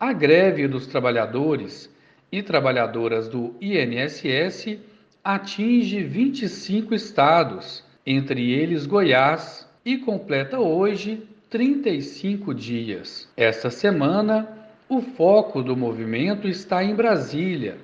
A 0.00 0.10
greve 0.14 0.66
dos 0.66 0.86
trabalhadores 0.86 1.94
e 2.32 2.42
trabalhadoras 2.42 3.28
do 3.28 3.54
INSS 3.60 4.78
atinge 5.22 6.02
25 6.02 6.94
estados, 6.94 7.84
entre 8.06 8.52
eles 8.52 8.86
Goiás, 8.86 9.70
e 9.84 9.98
completa 9.98 10.58
hoje 10.58 11.28
35 11.50 12.54
dias. 12.54 13.28
Esta 13.36 13.68
semana, 13.68 14.48
o 14.88 15.02
foco 15.02 15.62
do 15.62 15.76
movimento 15.76 16.48
está 16.48 16.82
em 16.82 16.94
Brasília, 16.94 17.76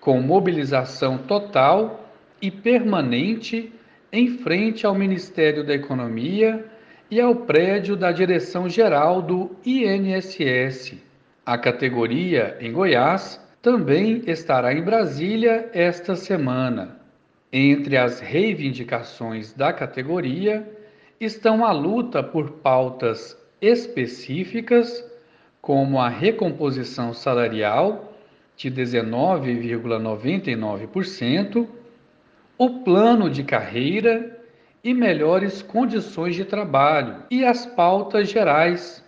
com 0.00 0.22
mobilização 0.22 1.18
total 1.18 2.08
e 2.40 2.50
permanente 2.50 3.70
em 4.10 4.38
frente 4.38 4.86
ao 4.86 4.94
Ministério 4.94 5.62
da 5.62 5.74
Economia 5.74 6.64
e 7.10 7.20
ao 7.20 7.34
prédio 7.34 7.96
da 7.96 8.12
Direção-Geral 8.12 9.22
do 9.22 9.56
INSS. 9.64 10.94
A 11.44 11.56
categoria 11.56 12.58
em 12.60 12.70
Goiás 12.72 13.40
também 13.62 14.22
estará 14.26 14.74
em 14.74 14.82
Brasília 14.82 15.70
esta 15.72 16.14
semana. 16.16 16.98
Entre 17.52 17.96
as 17.96 18.18
reivindicações 18.20 19.52
da 19.52 19.72
categoria 19.72 20.68
estão 21.20 21.64
a 21.64 21.70
luta 21.72 22.22
por 22.22 22.50
pautas 22.50 23.36
específicas, 23.60 25.04
como 25.60 26.00
a 26.00 26.08
recomposição 26.08 27.12
salarial 27.14 28.12
de 28.56 28.70
19,99%, 28.70 31.66
o 32.58 32.70
plano 32.80 33.28
de 33.28 33.42
carreira 33.42 34.35
e 34.86 34.94
melhores 34.94 35.62
condições 35.62 36.36
de 36.36 36.44
trabalho, 36.44 37.16
e 37.28 37.44
as 37.44 37.66
pautas 37.66 38.28
gerais, 38.28 39.04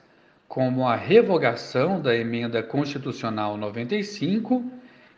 como 0.48 0.84
a 0.84 0.96
revogação 0.96 2.00
da 2.00 2.16
emenda 2.16 2.64
constitucional 2.64 3.56
95, 3.56 4.64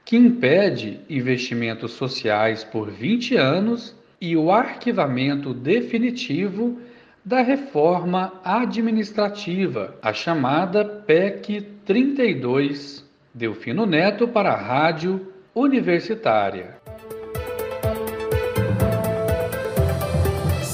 que 0.04 0.18
impede 0.18 1.00
investimentos 1.08 1.92
sociais 1.92 2.62
por 2.62 2.90
20 2.90 3.36
anos, 3.36 3.96
e 4.20 4.36
o 4.36 4.52
arquivamento 4.52 5.54
definitivo 5.54 6.78
da 7.24 7.40
reforma 7.40 8.38
administrativa, 8.44 9.96
a 10.02 10.12
chamada 10.12 10.84
PEC 10.84 11.62
32. 11.86 13.08
Delfino 13.32 13.86
Neto 13.86 14.28
para 14.28 14.52
a 14.52 14.60
Rádio 14.60 15.32
Universitária. 15.54 16.79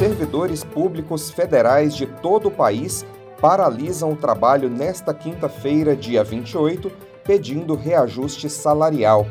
Servidores 0.06 0.62
públicos 0.62 1.32
federais 1.32 1.92
de 1.92 2.06
todo 2.06 2.46
o 2.46 2.50
país 2.50 3.04
paralisam 3.40 4.12
o 4.12 4.16
trabalho 4.16 4.70
nesta 4.70 5.12
quinta-feira, 5.12 5.96
dia 5.96 6.22
28, 6.22 6.92
pedindo 7.24 7.74
reajuste 7.74 8.48
salarial. 8.48 9.26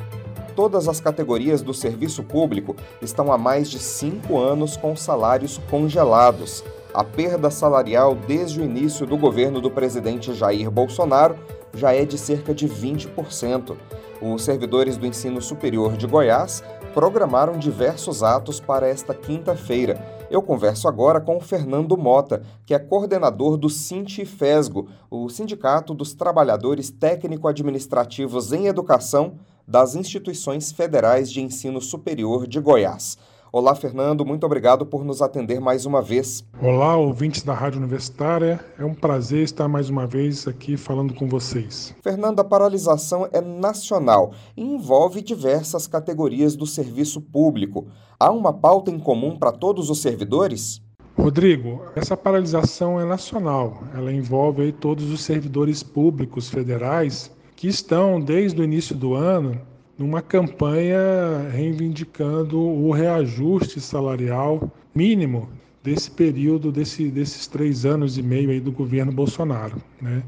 Todas 0.54 0.90
as 0.90 1.00
categorias 1.00 1.62
do 1.62 1.74
serviço 1.74 2.24
público 2.24 2.76
estão 3.02 3.32
há 3.32 3.38
mais 3.38 3.70
de 3.70 3.80
cinco 3.80 4.38
anos 4.38 4.76
com 4.76 4.98
salários 4.98 5.62
congelados. 5.70 6.62
A 6.94 7.06
perda 7.06 7.50
salarial 7.50 8.14
desde 8.14 8.60
o 8.60 8.64
início 8.66 9.06
do 9.06 9.16
governo 9.16 9.62
do 9.62 9.72
presidente 9.72 10.34
Jair 10.34 10.70
Bolsonaro 10.70 11.38
já 11.74 11.94
é 11.94 12.04
de 12.04 12.18
cerca 12.18 12.54
de 12.54 12.68
20%. 12.68 13.78
Os 14.22 14.44
servidores 14.44 14.98
do 14.98 15.06
ensino 15.06 15.42
superior 15.42 15.98
de 15.98 16.08
Goiás 16.08 16.64
programaram 16.94 17.60
diversos 17.60 18.24
atos 18.24 18.60
para 18.60 18.88
esta 18.88 19.14
quinta-feira. 19.14 20.26
Eu 20.32 20.42
converso 20.42 20.88
agora 20.88 21.20
com 21.20 21.40
Fernando 21.42 21.98
Mota, 21.98 22.42
que 22.66 22.74
é 22.74 22.80
coordenador 22.80 23.58
do 23.58 23.70
Sintifesgo, 23.70 24.88
o 25.12 25.28
Sindicato 25.30 25.94
dos 25.94 26.14
Trabalhadores 26.14 26.90
Técnico-Administrativos 26.90 28.54
em 28.54 28.68
Educação 28.68 29.34
das 29.68 29.96
Instituições 29.96 30.72
Federais 30.72 31.30
de 31.30 31.42
Ensino 31.42 31.82
Superior 31.82 32.48
de 32.48 32.60
Goiás. 32.60 33.18
Olá, 33.58 33.74
Fernando, 33.74 34.26
muito 34.26 34.46
obrigado 34.46 34.86
por 34.86 35.06
nos 35.06 35.22
atender 35.22 35.62
mais 35.62 35.86
uma 35.86 36.02
vez. 36.02 36.44
Olá, 36.62 36.98
ouvintes 36.98 37.42
da 37.42 37.54
Rádio 37.54 37.80
Universitária. 37.80 38.60
É 38.78 38.84
um 38.84 38.94
prazer 38.94 39.44
estar 39.44 39.70
mais 39.70 39.90
uma 39.90 40.06
vez 40.06 40.46
aqui 40.46 40.76
falando 40.76 41.14
com 41.14 41.26
vocês. 41.26 41.96
Fernando, 42.04 42.42
a 42.42 42.44
paralisação 42.44 43.30
é 43.32 43.40
nacional 43.40 44.34
e 44.58 44.62
envolve 44.62 45.22
diversas 45.22 45.88
categorias 45.88 46.54
do 46.58 46.68
serviço 46.68 47.22
público. 47.22 47.88
Há 48.20 48.30
uma 48.30 48.52
pauta 48.52 48.92
em 48.92 49.00
comum 49.00 49.40
para 49.40 49.54
todos 49.54 49.90
os 49.90 50.02
servidores? 50.02 50.82
Rodrigo, 51.18 51.82
essa 51.96 52.18
paralisação 52.18 53.00
é 53.00 53.06
nacional. 53.06 53.84
Ela 53.94 54.12
envolve 54.12 54.74
todos 54.74 55.10
os 55.10 55.22
servidores 55.22 55.82
públicos 55.82 56.50
federais 56.50 57.32
que 57.56 57.70
estão, 57.70 58.20
desde 58.20 58.60
o 58.60 58.66
início 58.66 58.94
do 58.94 59.14
ano, 59.14 59.62
numa 59.98 60.22
campanha 60.22 61.50
reivindicando 61.52 62.60
o 62.60 62.92
reajuste 62.92 63.80
salarial 63.80 64.72
mínimo 64.94 65.50
desse 65.84 66.10
período, 66.12 66.72
desse, 66.72 67.10
desses 67.10 67.48
três 67.48 67.86
anos 67.86 68.18
e 68.18 68.24
meio 68.24 68.50
aí 68.50 68.60
do 68.60 68.72
governo 68.72 69.12
Bolsonaro. 69.12 69.82
Né? 70.02 70.24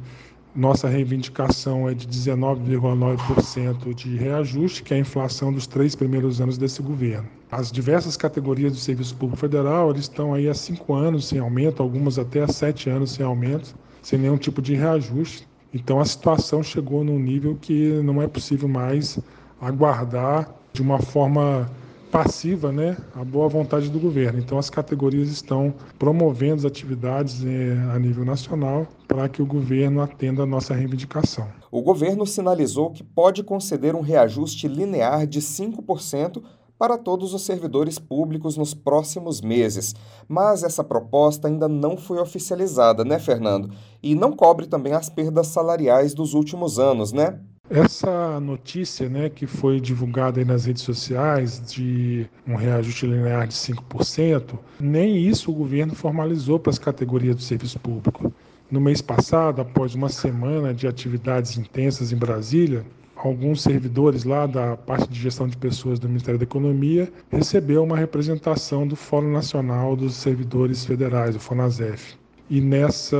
Nossa 0.55 0.87
reivindicação 0.87 1.89
é 1.89 1.93
de 1.93 2.07
19,9% 2.07 3.93
de 3.93 4.15
reajuste, 4.15 4.83
que 4.83 4.93
é 4.93 4.97
a 4.97 4.99
inflação 4.99 5.51
dos 5.51 5.67
três 5.67 5.95
primeiros 5.95 6.39
anos 6.39 6.57
desse 6.57 6.81
governo. 6.81 7.27
As 7.51 7.71
diversas 7.71 8.15
categorias 8.15 8.73
do 8.73 8.79
Serviço 8.79 9.15
Público 9.15 9.39
Federal 9.39 9.91
eles 9.91 10.03
estão 10.03 10.33
aí 10.33 10.47
há 10.47 10.53
cinco 10.53 10.93
anos 10.93 11.27
sem 11.27 11.39
aumento, 11.39 11.81
algumas 11.81 12.17
até 12.17 12.41
há 12.41 12.47
sete 12.47 12.89
anos 12.89 13.11
sem 13.11 13.25
aumento, 13.25 13.75
sem 14.01 14.17
nenhum 14.19 14.37
tipo 14.37 14.61
de 14.61 14.75
reajuste. 14.75 15.47
Então 15.73 15.99
a 15.99 16.05
situação 16.05 16.63
chegou 16.63 17.03
num 17.03 17.19
nível 17.19 17.57
que 17.59 17.89
não 18.03 18.21
é 18.21 18.27
possível 18.27 18.67
mais 18.67 19.19
aguardar 19.61 20.49
de 20.73 20.81
uma 20.81 20.99
forma 20.99 21.69
passiva 22.11 22.71
né, 22.71 22.97
a 23.15 23.23
boa 23.23 23.47
vontade 23.49 23.89
do 23.89 23.99
governo. 23.99 24.39
Então, 24.39 24.57
as 24.57 24.69
categorias 24.69 25.29
estão 25.29 25.73
promovendo 25.99 26.55
as 26.55 26.65
atividades 26.65 27.43
eh, 27.43 27.77
a 27.93 27.99
nível 27.99 28.23
nacional 28.23 28.87
para 29.07 29.27
que 29.27 29.41
o 29.41 29.45
governo 29.45 30.01
atenda 30.01 30.43
a 30.43 30.45
nossa 30.45 30.73
reivindicação. 30.73 31.47
O 31.69 31.81
governo 31.81 32.25
sinalizou 32.25 32.91
que 32.91 33.03
pode 33.03 33.43
conceder 33.43 33.93
um 33.93 34.01
reajuste 34.01 34.67
linear 34.67 35.27
de 35.27 35.41
5% 35.41 36.41
para 36.77 36.97
todos 36.97 37.33
os 37.33 37.41
servidores 37.41 37.97
públicos 37.97 38.55
nos 38.55 38.73
próximos 38.73 39.41
meses. 39.41 39.95
Mas 40.27 40.63
essa 40.63 40.83
proposta 40.83 41.47
ainda 41.47 41.67
não 41.67 41.97
foi 41.97 42.19
oficializada, 42.19 43.03
né, 43.03 43.19
Fernando? 43.19 43.71
E 44.01 44.15
não 44.15 44.31
cobre 44.31 44.67
também 44.67 44.93
as 44.93 45.09
perdas 45.09 45.47
salariais 45.47 46.13
dos 46.13 46.33
últimos 46.33 46.77
anos, 46.77 47.11
né? 47.11 47.39
Essa 47.69 48.39
notícia 48.39 49.09
né, 49.09 49.29
que 49.29 49.45
foi 49.45 49.81
divulgada 49.81 50.43
nas 50.45 50.65
redes 50.65 50.83
sociais 50.83 51.61
de 51.69 52.25
um 52.47 52.55
reajuste 52.55 53.05
linear 53.05 53.45
de 53.45 53.53
5%, 53.53 54.57
nem 54.79 55.17
isso 55.17 55.51
o 55.51 55.53
governo 55.53 55.93
formalizou 55.93 56.59
para 56.59 56.69
as 56.69 56.79
categorias 56.79 57.35
do 57.35 57.41
serviço 57.41 57.77
público. 57.77 58.33
No 58.71 58.79
mês 58.79 59.01
passado, 59.01 59.61
após 59.61 59.95
uma 59.95 60.07
semana 60.07 60.73
de 60.73 60.87
atividades 60.87 61.57
intensas 61.57 62.13
em 62.13 62.17
Brasília, 62.17 62.85
alguns 63.17 63.61
servidores 63.61 64.23
lá 64.23 64.45
da 64.45 64.77
parte 64.77 65.09
de 65.09 65.19
gestão 65.19 65.47
de 65.47 65.57
pessoas 65.57 65.99
do 65.99 66.07
Ministério 66.07 66.39
da 66.39 66.43
Economia 66.43 67.11
recebeu 67.29 67.83
uma 67.83 67.97
representação 67.97 68.87
do 68.87 68.95
Fórum 68.95 69.31
Nacional 69.31 69.95
dos 69.95 70.15
Servidores 70.15 70.85
Federais, 70.85 71.35
o 71.35 71.39
FONASEF. 71.39 72.15
E 72.49 72.61
nessa 72.61 73.17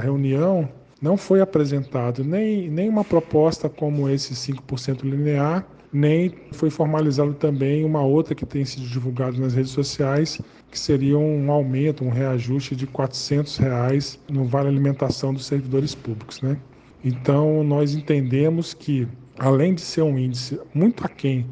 reunião, 0.00 0.68
não 1.00 1.16
foi 1.16 1.40
apresentado 1.40 2.22
nem, 2.22 2.68
nem 2.68 2.88
uma 2.88 3.04
proposta 3.04 3.68
como 3.68 4.08
esse 4.08 4.34
5% 4.34 5.02
linear, 5.02 5.66
nem 5.92 6.32
foi 6.52 6.70
formalizado 6.70 7.34
também 7.34 7.84
uma 7.84 8.02
outra 8.02 8.34
que 8.34 8.46
tem 8.46 8.64
sido 8.64 8.86
divulgada 8.86 9.36
nas 9.38 9.54
redes 9.54 9.72
sociais, 9.72 10.40
que 10.70 10.78
seria 10.78 11.18
um 11.18 11.50
aumento, 11.50 12.04
um 12.04 12.10
reajuste 12.10 12.76
de 12.76 12.86
400 12.86 13.56
reais 13.56 14.18
no 14.28 14.44
vale 14.44 14.68
alimentação 14.68 15.34
dos 15.34 15.46
servidores 15.46 15.94
públicos. 15.94 16.40
Né? 16.42 16.56
Então, 17.04 17.64
nós 17.64 17.94
entendemos 17.94 18.72
que, 18.72 19.08
além 19.38 19.74
de 19.74 19.80
ser 19.80 20.02
um 20.02 20.18
índice 20.18 20.60
muito 20.72 21.04
aquém 21.04 21.46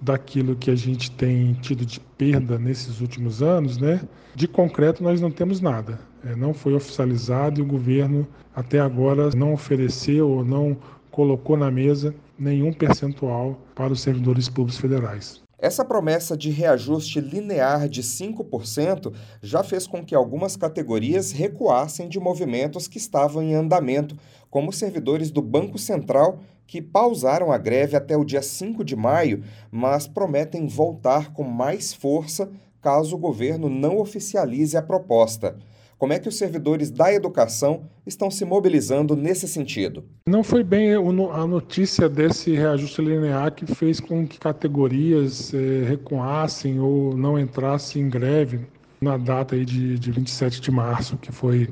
daquilo 0.00 0.56
que 0.56 0.70
a 0.70 0.76
gente 0.76 1.10
tem 1.10 1.52
tido 1.54 1.84
de 1.84 2.00
perda 2.00 2.58
nesses 2.58 3.00
últimos 3.00 3.42
anos, 3.42 3.76
né? 3.76 4.00
De 4.34 4.48
concreto 4.48 5.02
nós 5.02 5.20
não 5.20 5.30
temos 5.30 5.60
nada. 5.60 6.00
É, 6.24 6.36
não 6.36 6.52
foi 6.52 6.74
oficializado 6.74 7.60
e 7.60 7.62
o 7.62 7.66
governo 7.66 8.26
até 8.54 8.78
agora 8.78 9.30
não 9.30 9.52
ofereceu 9.52 10.28
ou 10.28 10.44
não 10.44 10.76
colocou 11.10 11.56
na 11.56 11.70
mesa 11.70 12.14
nenhum 12.38 12.72
percentual 12.72 13.58
para 13.74 13.92
os 13.92 14.00
servidores 14.00 14.48
públicos 14.48 14.78
federais. 14.78 15.40
Essa 15.58 15.84
promessa 15.84 16.36
de 16.36 16.48
reajuste 16.50 17.20
linear 17.20 17.86
de 17.86 18.02
5% 18.02 19.12
já 19.42 19.62
fez 19.62 19.86
com 19.86 20.02
que 20.02 20.14
algumas 20.14 20.56
categorias 20.56 21.32
recuassem 21.32 22.08
de 22.08 22.18
movimentos 22.18 22.88
que 22.88 22.96
estavam 22.96 23.42
em 23.42 23.54
andamento, 23.54 24.16
como 24.48 24.72
servidores 24.72 25.30
do 25.30 25.42
Banco 25.42 25.76
Central, 25.76 26.38
que 26.66 26.80
pausaram 26.80 27.52
a 27.52 27.58
greve 27.58 27.94
até 27.94 28.16
o 28.16 28.24
dia 28.24 28.40
5 28.40 28.82
de 28.82 28.96
maio, 28.96 29.44
mas 29.70 30.06
prometem 30.06 30.66
voltar 30.66 31.32
com 31.34 31.42
mais 31.42 31.92
força 31.92 32.50
caso 32.80 33.16
o 33.16 33.18
governo 33.18 33.68
não 33.68 33.98
oficialize 33.98 34.76
a 34.76 34.82
proposta. 34.82 35.58
Como 36.00 36.14
é 36.14 36.18
que 36.18 36.30
os 36.30 36.38
servidores 36.38 36.90
da 36.90 37.12
educação 37.12 37.82
estão 38.06 38.30
se 38.30 38.42
mobilizando 38.46 39.14
nesse 39.14 39.46
sentido? 39.46 40.02
Não 40.26 40.42
foi 40.42 40.64
bem 40.64 40.94
a 40.94 41.46
notícia 41.46 42.08
desse 42.08 42.52
reajuste 42.54 43.02
linear 43.02 43.52
que 43.52 43.66
fez 43.74 44.00
com 44.00 44.26
que 44.26 44.40
categorias 44.40 45.52
eh, 45.52 45.84
recuassem 45.86 46.80
ou 46.80 47.14
não 47.14 47.38
entrassem 47.38 48.00
em 48.00 48.08
greve 48.08 48.60
na 48.98 49.18
data 49.18 49.62
de, 49.62 49.98
de 49.98 50.10
27 50.10 50.62
de 50.62 50.70
março, 50.70 51.18
que 51.18 51.30
foi 51.30 51.68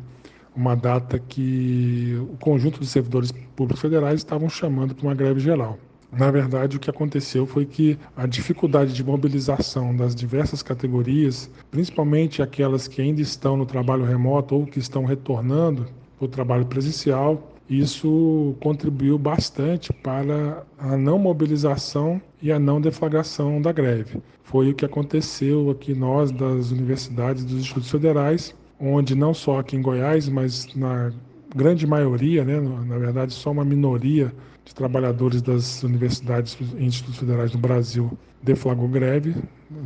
uma 0.54 0.74
data 0.74 1.18
que 1.18 2.14
o 2.30 2.36
conjunto 2.36 2.80
dos 2.80 2.90
servidores 2.90 3.32
públicos 3.56 3.80
federais 3.80 4.20
estavam 4.20 4.50
chamando 4.50 4.94
para 4.94 5.06
uma 5.06 5.14
greve 5.14 5.40
geral. 5.40 5.78
Na 6.10 6.30
verdade, 6.30 6.76
o 6.76 6.80
que 6.80 6.88
aconteceu 6.88 7.46
foi 7.46 7.66
que 7.66 7.98
a 8.16 8.26
dificuldade 8.26 8.94
de 8.94 9.04
mobilização 9.04 9.94
das 9.94 10.14
diversas 10.14 10.62
categorias, 10.62 11.50
principalmente 11.70 12.40
aquelas 12.40 12.88
que 12.88 13.02
ainda 13.02 13.20
estão 13.20 13.56
no 13.56 13.66
trabalho 13.66 14.04
remoto 14.04 14.54
ou 14.54 14.66
que 14.66 14.78
estão 14.78 15.04
retornando 15.04 15.86
para 16.18 16.24
o 16.24 16.28
trabalho 16.28 16.64
presencial, 16.64 17.52
isso 17.68 18.56
contribuiu 18.60 19.18
bastante 19.18 19.92
para 19.92 20.64
a 20.78 20.96
não 20.96 21.18
mobilização 21.18 22.20
e 22.40 22.50
a 22.50 22.58
não 22.58 22.80
deflagração 22.80 23.60
da 23.60 23.70
greve. 23.70 24.22
Foi 24.42 24.70
o 24.70 24.74
que 24.74 24.86
aconteceu 24.86 25.68
aqui 25.68 25.94
nós 25.94 26.30
das 26.30 26.70
universidades 26.70 27.44
dos 27.44 27.60
institutos 27.60 27.90
federais, 27.90 28.54
onde 28.80 29.14
não 29.14 29.34
só 29.34 29.58
aqui 29.58 29.76
em 29.76 29.82
Goiás, 29.82 30.26
mas 30.26 30.74
na 30.74 31.12
grande 31.54 31.86
maioria, 31.86 32.44
né, 32.44 32.60
na 32.60 32.98
verdade 32.98 33.32
só 33.32 33.50
uma 33.50 33.64
minoria 33.64 34.32
de 34.64 34.74
trabalhadores 34.74 35.40
das 35.40 35.82
universidades 35.82 36.56
e 36.76 36.84
institutos 36.84 37.18
federais 37.18 37.50
do 37.50 37.58
Brasil 37.58 38.16
deflagrou 38.42 38.88
greve, 38.88 39.34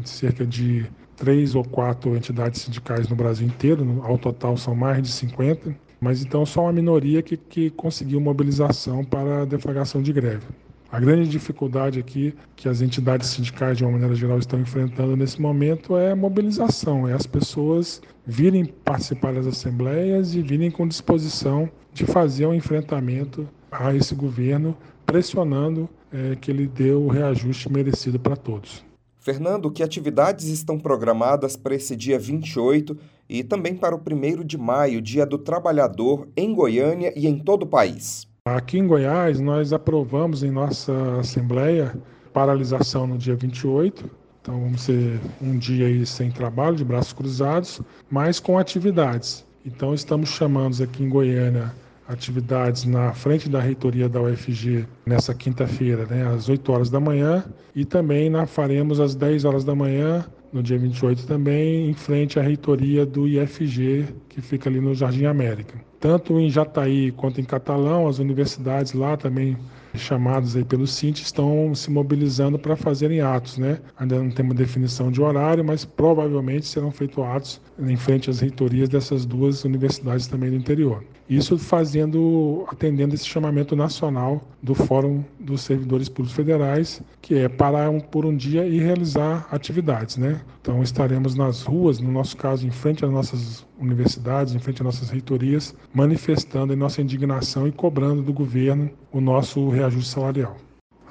cerca 0.05 0.45
de 0.45 0.87
três 1.17 1.55
ou 1.55 1.65
quatro 1.65 2.17
entidades 2.17 2.63
sindicais 2.63 3.09
no 3.09 3.17
Brasil 3.17 3.47
inteiro, 3.47 4.03
ao 4.03 4.19
total 4.19 4.57
são 4.57 4.75
mais 4.75 5.03
de 5.03 5.09
50, 5.09 5.75
mas 6.01 6.23
então 6.23 6.45
só 6.45 6.63
uma 6.63 6.73
minoria 6.73 7.23
que, 7.23 7.37
que 7.37 7.71
conseguiu 7.71 8.21
mobilização 8.21 9.05
para 9.05 9.43
a 9.43 9.45
deflagração 9.45 10.03
de 10.03 10.13
greve. 10.13 10.47
A 10.93 11.01
grande 11.01 11.27
dificuldade 11.27 11.99
aqui 11.99 12.35
que 12.55 12.69
as 12.69 12.83
entidades 12.83 13.31
sindicais, 13.31 13.79
de 13.79 13.83
uma 13.83 13.93
maneira 13.93 14.15
geral, 14.15 14.39
estão 14.39 14.61
enfrentando 14.61 15.17
nesse 15.17 15.41
momento 15.41 15.97
é 15.97 16.11
a 16.11 16.17
mobilização, 16.17 17.09
é 17.09 17.15
as 17.15 17.27
pessoas 17.27 18.03
virem 18.27 18.67
participar 18.67 19.33
das 19.33 19.47
assembleias 19.47 20.35
e 20.35 20.43
virem 20.43 20.71
com 20.71 20.87
disposição 20.87 21.67
de 21.95 22.05
fazer 22.05 22.45
um 22.45 22.53
enfrentamento 22.53 23.49
a 23.71 23.95
esse 23.95 24.15
governo, 24.15 24.77
pressionando 25.07 25.89
é, 26.13 26.37
que 26.37 26.51
ele 26.51 26.67
dê 26.67 26.91
o 26.91 27.09
reajuste 27.09 27.73
merecido 27.73 28.21
para 28.21 28.37
todos. 28.37 28.85
Fernando, 29.19 29.71
que 29.71 29.83
atividades 29.83 30.49
estão 30.49 30.79
programadas 30.79 31.57
para 31.57 31.75
esse 31.75 31.97
dia 31.97 32.19
28 32.19 32.99
e 33.31 33.43
também 33.43 33.75
para 33.75 33.97
o 33.97 33.99
1 33.99 34.45
de 34.45 34.59
maio, 34.59 35.01
Dia 35.01 35.25
do 35.25 35.39
Trabalhador, 35.39 36.29
em 36.37 36.53
Goiânia 36.53 37.15
e 37.17 37.27
em 37.27 37.39
todo 37.39 37.63
o 37.63 37.67
país? 37.67 38.31
Aqui 38.45 38.77
em 38.77 38.89
Goiás, 38.89 39.39
nós 39.39 39.73
aprovamos 39.73 40.43
em 40.43 40.51
nossa 40.51 40.93
Assembleia 41.21 41.95
paralisação 42.33 43.07
no 43.07 43.17
dia 43.17 43.37
28, 43.37 44.11
Então 44.41 44.61
vamos 44.61 44.83
ser 44.83 45.21
um 45.41 45.57
dia 45.57 45.87
aí 45.87 46.05
sem 46.05 46.29
trabalho, 46.29 46.75
de 46.75 46.85
braços 46.85 47.13
cruzados, 47.13 47.81
mas 48.11 48.41
com 48.41 48.59
atividades. 48.59 49.47
Então 49.65 49.95
estamos 49.95 50.31
chamando 50.31 50.83
aqui 50.83 51.05
em 51.05 51.09
Goiânia 51.09 51.73
atividades 52.09 52.85
na 52.85 53.13
frente 53.13 53.49
da 53.49 53.61
reitoria 53.61 54.09
da 54.09 54.21
UFG 54.21 54.89
nessa 55.07 55.33
quinta-feira, 55.33 56.05
né, 56.07 56.27
às 56.27 56.49
8 56.49 56.73
horas 56.73 56.91
da 56.91 56.99
manhã, 56.99 57.45
e 57.77 57.85
também 57.85 58.29
na 58.29 58.45
faremos 58.45 58.99
às 58.99 59.15
10 59.15 59.45
horas 59.45 59.63
da 59.63 59.77
manhã, 59.77 60.27
no 60.53 60.65
dia 60.65 60.81
28 60.81 61.29
também, 61.29 61.89
em 61.89 61.95
frente 61.95 62.41
à 62.41 62.43
reitoria 62.43 63.07
do 63.07 63.29
IFG, 63.29 64.05
que 64.29 64.41
fica 64.41 64.69
ali 64.69 64.81
no 64.81 64.97
Jardim 64.97 65.27
América. 65.27 65.92
Tanto 66.03 66.37
em 66.41 66.51
Jataí 66.51 67.13
quanto 67.13 67.41
em 67.41 67.45
Catalão, 67.45 68.09
as 68.09 68.19
universidades 68.19 68.93
lá 68.93 69.17
também 69.17 69.57
chamados 69.99 70.57
aí 70.57 70.65
pelo 70.65 70.87
Cint 70.87 71.21
estão 71.21 71.75
se 71.75 71.91
mobilizando 71.91 72.59
para 72.59 72.77
fazerem 72.77 73.21
atos, 73.21 73.59
né? 73.59 73.79
Ainda 73.99 74.19
não 74.23 74.31
tem 74.31 74.45
uma 74.45 74.55
definição 74.55 75.11
de 75.11 75.21
horário, 75.21 75.65
mas 75.65 75.85
provavelmente 75.85 76.67
serão 76.67 76.91
feitos 76.91 77.23
atos 77.23 77.61
em 77.79 77.97
frente 77.97 78.31
às 78.31 78.41
reitorias 78.41 78.89
dessas 78.89 79.27
duas 79.27 79.65
universidades 79.65 80.27
também 80.27 80.51
do 80.51 80.57
interior. 80.57 81.05
Isso 81.29 81.57
fazendo, 81.57 82.65
atendendo 82.69 83.15
esse 83.15 83.27
chamamento 83.27 83.75
nacional 83.75 84.43
do 84.63 84.75
Fórum 84.75 85.25
dos 85.41 85.63
Servidores 85.63 86.09
Públicos 86.09 86.37
Federais, 86.37 87.01
que 87.23 87.37
é 87.37 87.49
parar 87.49 87.91
um, 87.91 88.01
por 88.01 88.27
um 88.27 88.37
dia 88.37 88.67
e 88.67 88.79
realizar 88.79 89.47
atividades, 89.51 90.17
né? 90.17 90.41
Então 90.61 90.83
estaremos 90.83 91.35
nas 91.35 91.63
ruas, 91.63 92.01
no 92.01 92.13
nosso 92.13 92.37
caso, 92.37 92.67
em 92.67 92.71
frente 92.71 93.05
às 93.05 93.11
nossas 93.11 93.67
universidades, 93.81 94.55
em 94.55 94.59
frente 94.59 94.83
às 94.83 94.85
nossas 94.85 95.11
reitorias, 95.11 95.75
manifestando 95.95 96.73
a 96.73 96.77
nossa 96.77 97.01
indignação 97.01 97.67
e 97.67 97.73
cobrando 97.73 98.23
do 98.23 98.33
governo 98.33 98.91
o 99.13 99.21
nosso 99.21 99.69
reajuste 99.69 100.11
salarial. 100.11 100.57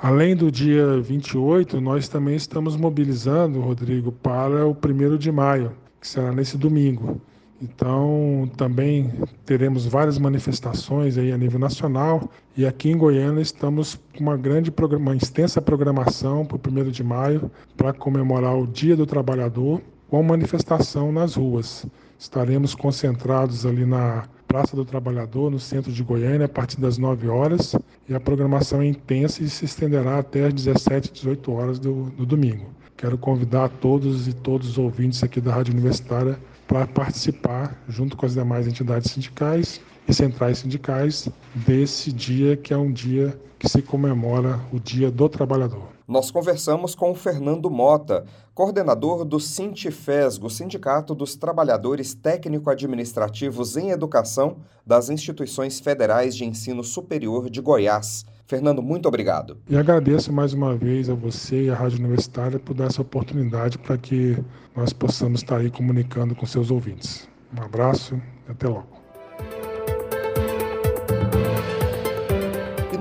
Além 0.02 0.36
do 0.36 0.52
dia 0.52 1.00
28, 1.00 1.80
nós 1.80 2.08
também 2.08 2.36
estamos 2.36 2.76
mobilizando, 2.76 3.62
Rodrigo, 3.62 4.12
para 4.12 4.66
o 4.68 4.72
1 4.72 5.18
de 5.18 5.32
maio, 5.32 5.74
que 6.00 6.08
será 6.08 6.32
nesse 6.32 6.58
domingo. 6.58 7.22
Então, 7.62 8.50
também 8.58 9.14
teremos 9.46 9.86
várias 9.86 10.18
manifestações 10.18 11.16
aí 11.20 11.32
a 11.32 11.38
nível 11.38 11.60
nacional 11.60 12.28
e 12.58 12.66
aqui 12.66 12.90
em 12.90 12.98
Goiânia 12.98 13.40
estamos 13.42 14.00
com 14.18 14.24
uma 14.24 14.36
grande 14.36 14.74
uma 14.98 15.16
extensa 15.16 15.62
programação 15.62 16.44
para 16.44 16.58
o 16.58 16.82
1 16.82 16.90
de 16.90 17.04
maio 17.04 17.52
para 17.78 17.94
comemorar 17.94 18.58
o 18.58 18.66
Dia 18.66 18.96
do 18.96 19.06
Trabalhador 19.06 19.80
com 20.10 20.24
manifestação 20.24 21.12
nas 21.12 21.36
ruas. 21.36 21.86
Estaremos 22.18 22.74
concentrados 22.74 23.64
ali 23.64 23.86
na 23.86 24.28
Praça 24.52 24.76
do 24.76 24.84
Trabalhador, 24.84 25.50
no 25.50 25.58
centro 25.58 25.94
de 25.94 26.04
Goiânia, 26.04 26.46
a 26.46 26.50
partir 26.50 26.78
das 26.82 26.98
9 26.98 27.30
horas 27.30 27.74
e 28.10 28.14
a 28.14 28.20
programação 28.20 28.82
é 28.82 28.86
intensa 28.86 29.42
e 29.42 29.50
se 29.50 29.64
estenderá 29.64 30.18
até 30.18 30.48
as 30.48 30.54
17, 30.54 31.10
18 31.10 31.52
horas 31.54 31.80
do, 31.80 32.10
do 32.18 32.26
domingo. 32.26 32.66
Quero 32.98 33.18
convidar 33.18 33.70
todos 33.70 34.28
e 34.28 34.34
todos 34.34 34.68
os 34.72 34.78
ouvintes 34.78 35.24
aqui 35.24 35.40
da 35.40 35.54
Rádio 35.54 35.72
Universitária 35.74 36.38
para 36.68 36.86
participar, 36.86 37.82
junto 37.88 38.18
com 38.18 38.26
as 38.26 38.34
demais 38.34 38.68
entidades 38.68 39.12
sindicais 39.12 39.80
e 40.06 40.14
centrais 40.14 40.58
sindicais, 40.58 41.30
desse 41.56 42.12
dia 42.12 42.58
que 42.58 42.74
é 42.74 42.78
um 42.78 42.92
dia 42.92 43.40
que 43.58 43.70
se 43.70 43.82
comemora 43.82 44.60
o 44.74 44.82
Dia 44.82 45.10
do 45.10 45.30
Trabalhador. 45.30 45.88
Nós 46.12 46.30
conversamos 46.30 46.94
com 46.94 47.12
o 47.12 47.16
Fernando 47.16 47.70
Mota, 47.70 48.26
coordenador 48.54 49.24
do 49.24 49.40
Sintifesgo, 49.40 50.50
Sindicato 50.50 51.16
dos 51.16 51.38
Trabalhadores 51.38 52.14
Técnico-Administrativos 52.14 53.78
em 53.78 53.92
Educação 53.92 54.58
das 54.86 55.10
Instituições 55.10 55.80
Federais 55.80 56.36
de 56.36 56.44
Ensino 56.44 56.84
Superior 56.84 57.50
de 57.50 57.62
Goiás. 57.62 58.26
Fernando, 58.46 58.84
muito 58.84 59.08
obrigado. 59.08 59.58
E 59.70 59.78
agradeço 59.78 60.34
mais 60.34 60.52
uma 60.52 60.76
vez 60.76 61.10
a 61.10 61.14
você 61.14 61.68
e 61.68 61.70
à 61.70 61.76
Rádio 61.76 62.00
Universitária 62.00 62.60
por 62.60 62.74
dar 62.74 62.88
essa 62.88 63.02
oportunidade 63.02 63.78
para 63.78 63.98
que 63.98 64.38
nós 64.76 64.92
possamos 64.92 65.40
estar 65.42 65.60
aí 65.60 65.72
comunicando 65.72 66.36
com 66.36 66.46
seus 66.46 66.72
ouvintes. 66.72 67.26
Um 67.58 67.64
abraço 67.64 68.22
e 68.50 68.52
até 68.52 68.68
logo. 68.68 69.00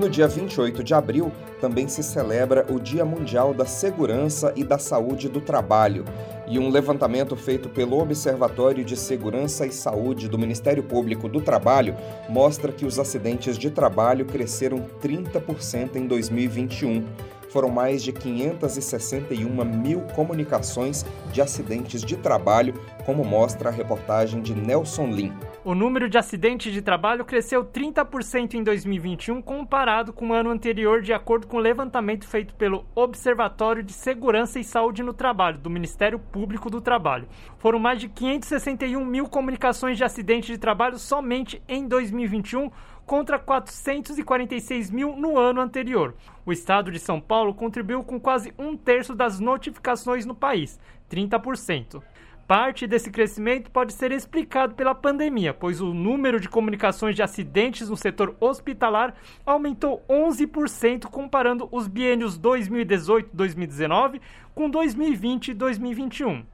No 0.01 0.09
dia 0.09 0.27
28 0.27 0.83
de 0.83 0.95
abril 0.95 1.31
também 1.59 1.87
se 1.87 2.01
celebra 2.01 2.65
o 2.71 2.79
Dia 2.79 3.05
Mundial 3.05 3.53
da 3.53 3.67
Segurança 3.67 4.51
e 4.55 4.63
da 4.63 4.79
Saúde 4.79 5.29
do 5.29 5.39
Trabalho. 5.39 6.03
E 6.47 6.57
um 6.57 6.69
levantamento 6.69 7.35
feito 7.35 7.69
pelo 7.69 7.99
Observatório 7.99 8.83
de 8.83 8.97
Segurança 8.97 9.63
e 9.63 9.71
Saúde 9.71 10.27
do 10.27 10.39
Ministério 10.39 10.81
Público 10.81 11.29
do 11.29 11.39
Trabalho 11.39 11.95
mostra 12.27 12.71
que 12.71 12.83
os 12.83 12.97
acidentes 12.97 13.59
de 13.59 13.69
trabalho 13.69 14.25
cresceram 14.25 14.83
30% 14.99 15.95
em 15.95 16.07
2021 16.07 17.05
foram 17.51 17.69
mais 17.69 18.01
de 18.01 18.11
561 18.11 19.65
mil 19.65 20.01
comunicações 20.15 21.05
de 21.31 21.41
acidentes 21.41 22.01
de 22.01 22.15
trabalho, 22.15 22.73
como 23.05 23.23
mostra 23.23 23.69
a 23.69 23.71
reportagem 23.71 24.41
de 24.41 24.55
Nelson 24.55 25.07
Lin. 25.07 25.33
O 25.63 25.75
número 25.75 26.09
de 26.09 26.17
acidentes 26.17 26.73
de 26.73 26.81
trabalho 26.81 27.23
cresceu 27.23 27.63
30% 27.63 28.55
em 28.55 28.63
2021 28.63 29.41
comparado 29.41 30.11
com 30.11 30.29
o 30.29 30.33
ano 30.33 30.49
anterior, 30.49 31.01
de 31.01 31.13
acordo 31.13 31.45
com 31.45 31.57
o 31.57 31.59
levantamento 31.59 32.27
feito 32.27 32.55
pelo 32.55 32.85
Observatório 32.95 33.83
de 33.83 33.93
Segurança 33.93 34.59
e 34.59 34.63
Saúde 34.63 35.03
no 35.03 35.13
Trabalho, 35.13 35.59
do 35.59 35.69
Ministério 35.69 36.17
Público 36.17 36.69
do 36.69 36.81
Trabalho. 36.81 37.27
Foram 37.57 37.77
mais 37.77 37.99
de 37.99 38.09
561 38.09 39.05
mil 39.05 39.27
comunicações 39.27 39.97
de 39.97 40.03
acidentes 40.03 40.49
de 40.49 40.57
trabalho 40.57 40.97
somente 40.97 41.61
em 41.67 41.87
2021, 41.87 42.71
contra 43.11 43.37
446 43.37 44.89
mil 44.89 45.17
no 45.17 45.37
ano 45.37 45.59
anterior. 45.59 46.15
O 46.45 46.53
estado 46.53 46.89
de 46.89 46.97
São 46.97 47.19
Paulo 47.19 47.53
contribuiu 47.53 48.05
com 48.05 48.17
quase 48.17 48.53
um 48.57 48.77
terço 48.77 49.13
das 49.13 49.37
notificações 49.37 50.25
no 50.25 50.33
país, 50.33 50.79
30%. 51.11 52.01
Parte 52.47 52.87
desse 52.87 53.11
crescimento 53.11 53.69
pode 53.69 53.91
ser 53.91 54.13
explicado 54.13 54.75
pela 54.75 54.95
pandemia, 54.95 55.53
pois 55.53 55.81
o 55.81 55.93
número 55.93 56.39
de 56.39 56.47
comunicações 56.47 57.13
de 57.13 57.21
acidentes 57.21 57.89
no 57.89 57.97
setor 57.97 58.33
hospitalar 58.39 59.13
aumentou 59.45 60.01
11% 60.09 61.07
comparando 61.07 61.67
os 61.69 61.89
biênios 61.89 62.39
2018-2019 62.39 64.21
com 64.55 64.69
2020 64.69 65.49
e 65.49 65.53
2021. 65.53 66.45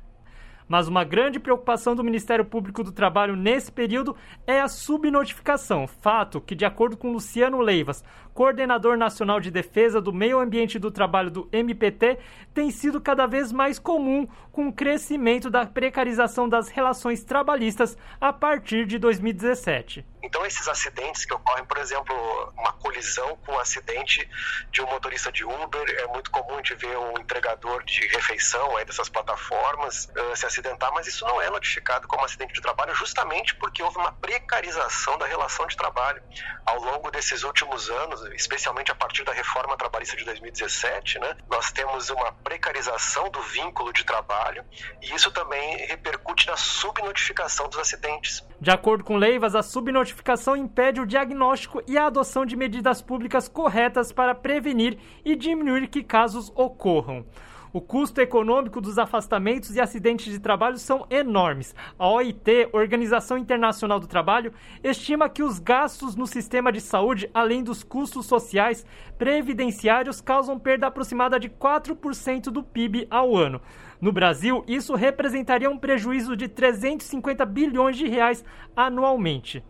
Mas 0.68 0.88
uma 0.88 1.04
grande 1.04 1.40
preocupação 1.40 1.96
do 1.96 2.04
Ministério 2.04 2.44
Público 2.44 2.84
do 2.84 2.92
Trabalho 2.92 3.36
nesse 3.36 3.72
período 3.72 4.16
é 4.46 4.60
a 4.60 4.68
subnotificação, 4.68 5.88
fato 5.88 6.42
que, 6.42 6.56
de 6.56 6.66
acordo 6.66 6.98
com 6.98 7.12
Luciano 7.12 7.62
Leivas, 7.62 8.04
coordenador 8.34 8.98
nacional 8.98 9.40
de 9.40 9.50
defesa 9.50 10.00
do 10.00 10.14
meio 10.14 10.40
ambiente 10.40 10.78
do 10.78 10.92
trabalho 10.92 11.32
do 11.32 11.50
MPT, 11.52 12.20
tem 12.54 12.70
sido 12.70 13.02
cada 13.02 13.26
vez 13.26 13.52
mais 13.52 13.80
comum 13.80 14.28
com 14.52 14.68
o 14.68 14.74
crescimento 14.74 15.50
da 15.50 15.66
precarização 15.66 16.48
das 16.48 16.68
relações 16.68 17.24
trabalhistas 17.24 17.98
a 18.20 18.34
partir 18.34 18.86
de 18.86 19.00
2017. 19.00 20.06
Então, 20.22 20.46
esses 20.46 20.68
acidentes 20.68 21.26
que 21.26 21.34
ocorrem, 21.34 21.64
por 21.66 21.78
exemplo, 21.78 22.14
uma 22.58 22.74
colisão 22.74 23.38
com 23.46 23.54
um 23.54 23.60
acidente 23.60 24.30
de 24.72 24.82
um 24.82 24.88
motorista 24.88 25.32
de 25.32 25.46
Uber, 25.46 25.86
é 26.00 26.08
muito 26.08 26.30
comum 26.30 26.62
de 26.62 26.76
ver 26.76 26.98
um 26.98 27.18
entregador 27.20 27.84
de 27.86 28.06
refeição 28.08 28.76
aí 28.76 28.86
dessas 28.86 29.08
plataformas 29.10 30.06
uh, 30.06 30.36
se 30.36 30.46
acidentar, 30.60 30.92
mas 30.94 31.08
isso 31.08 31.26
não 31.26 31.42
é 31.42 31.50
notificado 31.50 32.08
como 32.08 32.24
acidente 32.26 32.54
de 32.54 32.62
trabalho 32.62 32.94
justamente 32.96 33.56
porque 33.56 33.82
houve 33.82 33.98
uma 33.98 34.12
precarização 34.12 35.18
da 35.18 35.26
relação 35.26 35.66
de 35.68 35.76
trabalho. 35.76 36.22
Ao 36.66 36.80
longo 36.80 37.12
desses 37.12 37.44
últimos 37.44 37.90
anos, 37.90 38.22
especialmente 38.34 38.92
a 38.92 38.96
partir 38.96 39.24
da 39.24 39.34
reforma 39.34 39.78
trabalhista 39.78 40.16
de 40.18 40.26
2017, 40.26 41.20
né, 41.20 41.38
nós 41.50 41.72
temos 41.72 42.10
uma 42.10 42.32
precarização 42.32 43.30
do 43.30 43.42
vínculo 43.42 43.94
de 43.94 44.04
trabalho 44.04 44.64
e 45.02 45.14
isso 45.14 45.32
também 45.32 45.78
repercute 45.88 46.48
na 46.48 46.58
subnotificação 46.58 47.70
dos 47.70 47.80
acidentes. 47.80 48.46
De 48.60 48.72
acordo 48.72 49.04
com 49.04 49.18
Leivas, 49.18 49.56
a 49.56 49.62
subnotificação 49.62 50.18
notificação 50.28 50.56
impede 50.56 51.02
o 51.02 51.06
diagnóstico 51.06 51.82
e 51.88 51.98
a 51.98 52.08
adoção 52.08 52.46
de 52.46 52.56
medidas 52.56 53.02
públicas 53.02 53.48
corretas 53.48 54.12
para 54.12 54.36
prevenir 54.36 54.98
e 55.24 55.36
diminuir 55.36 55.88
que 55.88 56.04
casos 56.04 56.52
ocorram. 56.56 57.26
O 57.74 57.82
custo 57.82 58.22
econômico 58.22 58.80
dos 58.80 58.98
afastamentos 58.98 59.76
e 59.76 59.82
acidentes 59.82 60.32
de 60.32 60.40
trabalho 60.40 60.78
são 60.78 61.06
enormes. 61.10 61.76
A 62.00 62.08
OIT, 62.08 62.70
Organização 62.72 63.38
Internacional 63.38 64.00
do 64.00 64.08
Trabalho, 64.08 64.54
estima 64.84 65.28
que 65.28 65.44
os 65.44 65.60
gastos 65.60 66.16
no 66.16 66.26
sistema 66.26 66.72
de 66.72 66.80
saúde, 66.80 67.30
além 67.34 67.64
dos 67.64 67.84
custos 67.84 68.26
sociais, 68.26 68.86
previdenciários, 69.18 70.22
causam 70.22 70.58
perda 70.58 70.88
aproximada 70.88 71.40
de 71.40 71.50
4% 71.50 72.44
do 72.44 72.64
PIB 72.64 73.08
ao 73.10 73.36
ano. 73.36 73.62
No 74.00 74.12
Brasil, 74.12 74.64
isso 74.68 74.96
representaria 74.96 75.70
um 75.70 75.78
prejuízo 75.78 76.36
de 76.38 76.48
350 76.48 77.46
bilhões 77.46 77.98
de 77.98 78.08
reais 78.08 78.46
anualmente. 78.76 79.64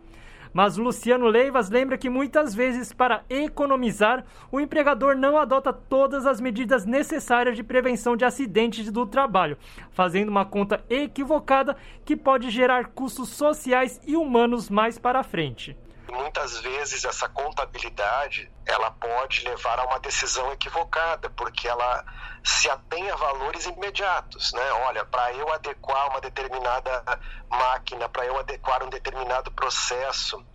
Mas 0.52 0.76
Luciano 0.76 1.26
Leivas 1.26 1.70
lembra 1.70 1.98
que 1.98 2.10
muitas 2.10 2.54
vezes, 2.54 2.92
para 2.92 3.24
economizar, 3.28 4.24
o 4.50 4.60
empregador 4.60 5.16
não 5.16 5.36
adota 5.36 5.72
todas 5.72 6.26
as 6.26 6.40
medidas 6.40 6.84
necessárias 6.84 7.56
de 7.56 7.62
prevenção 7.62 8.16
de 8.16 8.24
acidentes 8.24 8.90
do 8.90 9.06
trabalho, 9.06 9.58
fazendo 9.90 10.28
uma 10.28 10.44
conta 10.44 10.84
equivocada 10.88 11.76
que 12.04 12.16
pode 12.16 12.50
gerar 12.50 12.86
custos 12.88 13.28
sociais 13.30 14.00
e 14.06 14.16
humanos 14.16 14.70
mais 14.70 14.98
para 14.98 15.22
frente. 15.22 15.76
Muitas 16.10 16.58
vezes 16.60 17.04
essa 17.04 17.28
contabilidade 17.28 18.50
ela 18.68 18.90
pode 18.90 19.48
levar 19.48 19.80
a 19.80 19.84
uma 19.84 19.98
decisão 19.98 20.52
equivocada, 20.52 21.30
porque 21.30 21.66
ela 21.66 22.04
se 22.44 22.68
atém 22.68 23.10
a 23.10 23.16
valores 23.16 23.64
imediatos, 23.64 24.52
né? 24.52 24.72
Olha, 24.86 25.06
para 25.06 25.32
eu 25.32 25.50
adequar 25.52 26.10
uma 26.10 26.20
determinada 26.20 27.02
máquina, 27.50 28.08
para 28.10 28.26
eu 28.26 28.38
adequar 28.38 28.84
um 28.84 28.90
determinado 28.90 29.50
processo, 29.52 30.46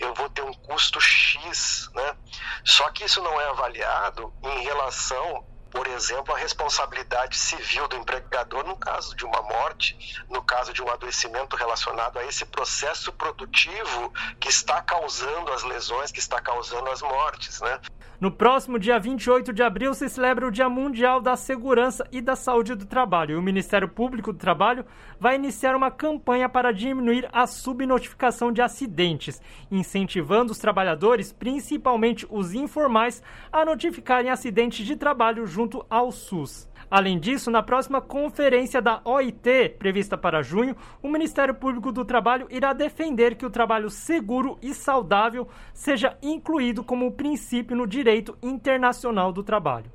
eu 0.00 0.12
vou 0.14 0.28
ter 0.28 0.42
um 0.42 0.52
custo 0.52 1.00
X, 1.00 1.88
né? 1.94 2.16
Só 2.64 2.90
que 2.90 3.04
isso 3.04 3.22
não 3.22 3.40
é 3.40 3.48
avaliado 3.50 4.34
em 4.42 4.62
relação 4.64 5.46
por 5.70 5.86
exemplo, 5.86 6.34
a 6.34 6.38
responsabilidade 6.38 7.36
civil 7.36 7.86
do 7.88 7.96
empregador 7.96 8.66
no 8.66 8.76
caso 8.76 9.14
de 9.16 9.24
uma 9.24 9.42
morte, 9.42 10.24
no 10.28 10.42
caso 10.42 10.72
de 10.72 10.82
um 10.82 10.88
adoecimento 10.90 11.56
relacionado 11.56 12.18
a 12.18 12.24
esse 12.24 12.44
processo 12.44 13.12
produtivo 13.12 14.12
que 14.38 14.48
está 14.48 14.82
causando 14.82 15.52
as 15.52 15.62
lesões, 15.62 16.10
que 16.10 16.18
está 16.18 16.40
causando 16.40 16.90
as 16.90 17.00
mortes, 17.02 17.60
né? 17.60 17.80
No 18.20 18.30
próximo 18.30 18.78
dia 18.78 18.98
28 18.98 19.50
de 19.50 19.62
abril 19.62 19.94
se 19.94 20.06
celebra 20.06 20.46
o 20.46 20.50
Dia 20.50 20.68
Mundial 20.68 21.22
da 21.22 21.36
Segurança 21.36 22.06
e 22.12 22.20
da 22.20 22.36
Saúde 22.36 22.74
do 22.74 22.84
Trabalho. 22.84 23.32
E 23.32 23.36
o 23.36 23.40
Ministério 23.40 23.88
Público 23.88 24.30
do 24.30 24.38
Trabalho 24.38 24.84
vai 25.18 25.36
iniciar 25.36 25.74
uma 25.74 25.90
campanha 25.90 26.46
para 26.46 26.70
diminuir 26.70 27.26
a 27.32 27.46
subnotificação 27.46 28.52
de 28.52 28.60
acidentes, 28.60 29.40
incentivando 29.70 30.52
os 30.52 30.58
trabalhadores, 30.58 31.32
principalmente 31.32 32.26
os 32.28 32.52
informais, 32.52 33.22
a 33.50 33.64
notificarem 33.64 34.30
acidentes 34.30 34.84
de 34.84 34.96
trabalho 34.96 35.46
junto 35.46 35.59
ao 35.90 36.12
SUS. 36.12 36.70
Além 36.90 37.18
disso, 37.18 37.50
na 37.50 37.62
próxima 37.62 38.00
conferência 38.00 38.82
da 38.82 39.00
OIT, 39.04 39.76
prevista 39.78 40.18
para 40.18 40.42
junho, 40.42 40.76
o 41.02 41.08
Ministério 41.08 41.54
Público 41.54 41.92
do 41.92 42.04
Trabalho 42.04 42.46
irá 42.50 42.72
defender 42.72 43.36
que 43.36 43.46
o 43.46 43.50
trabalho 43.50 43.88
seguro 43.88 44.58
e 44.60 44.74
saudável 44.74 45.46
seja 45.72 46.16
incluído 46.20 46.82
como 46.82 47.12
princípio 47.12 47.76
no 47.76 47.86
direito 47.86 48.36
internacional 48.42 49.32
do 49.32 49.42
trabalho. 49.42 49.90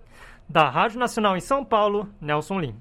Da 0.47 0.69
Rádio 0.69 0.99
Nacional 0.99 1.35
em 1.35 1.41
São 1.41 1.65
Paulo, 1.65 2.07
Nelson 2.21 2.59
Lim. 2.59 2.75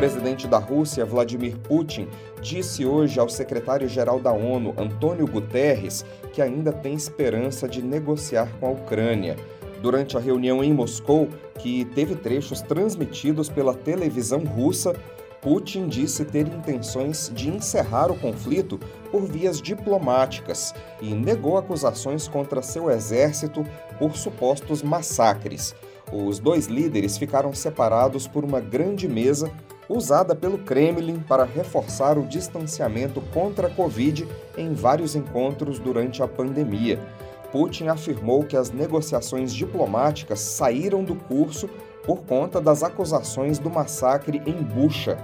Presidente 0.00 0.48
da 0.48 0.56
Rússia, 0.56 1.04
Vladimir 1.04 1.58
Putin, 1.58 2.08
disse 2.40 2.86
hoje 2.86 3.20
ao 3.20 3.28
secretário-geral 3.28 4.18
da 4.18 4.32
ONU, 4.32 4.72
Antônio 4.78 5.26
Guterres, 5.26 6.06
que 6.32 6.40
ainda 6.40 6.72
tem 6.72 6.94
esperança 6.94 7.68
de 7.68 7.82
negociar 7.82 8.48
com 8.58 8.68
a 8.68 8.70
Ucrânia 8.70 9.36
durante 9.82 10.16
a 10.16 10.20
reunião 10.20 10.64
em 10.64 10.72
Moscou, 10.72 11.28
que 11.58 11.84
teve 11.84 12.14
trechos 12.14 12.62
transmitidos 12.62 13.50
pela 13.50 13.74
televisão 13.74 14.40
russa, 14.40 14.94
Putin 15.42 15.86
disse 15.86 16.24
ter 16.24 16.46
intenções 16.46 17.30
de 17.34 17.50
encerrar 17.50 18.10
o 18.10 18.18
conflito 18.18 18.80
por 19.10 19.26
vias 19.26 19.60
diplomáticas 19.60 20.74
e 21.02 21.12
negou 21.14 21.58
acusações 21.58 22.26
contra 22.26 22.62
seu 22.62 22.90
exército 22.90 23.66
por 23.98 24.16
supostos 24.16 24.82
massacres. 24.82 25.74
Os 26.10 26.38
dois 26.38 26.66
líderes 26.66 27.18
ficaram 27.18 27.52
separados 27.52 28.26
por 28.26 28.44
uma 28.44 28.60
grande 28.60 29.06
mesa 29.06 29.50
usada 29.90 30.36
pelo 30.36 30.56
Kremlin 30.58 31.18
para 31.18 31.44
reforçar 31.44 32.16
o 32.16 32.26
distanciamento 32.26 33.20
contra 33.32 33.66
a 33.66 33.70
Covid 33.70 34.26
em 34.56 34.72
vários 34.72 35.16
encontros 35.16 35.80
durante 35.80 36.22
a 36.22 36.28
pandemia. 36.28 37.00
Putin 37.50 37.88
afirmou 37.88 38.44
que 38.44 38.56
as 38.56 38.70
negociações 38.70 39.52
diplomáticas 39.52 40.38
saíram 40.38 41.02
do 41.02 41.16
curso 41.16 41.68
por 42.04 42.22
conta 42.22 42.60
das 42.60 42.84
acusações 42.84 43.58
do 43.58 43.68
massacre 43.68 44.40
em 44.46 44.62
Bucha. 44.62 45.18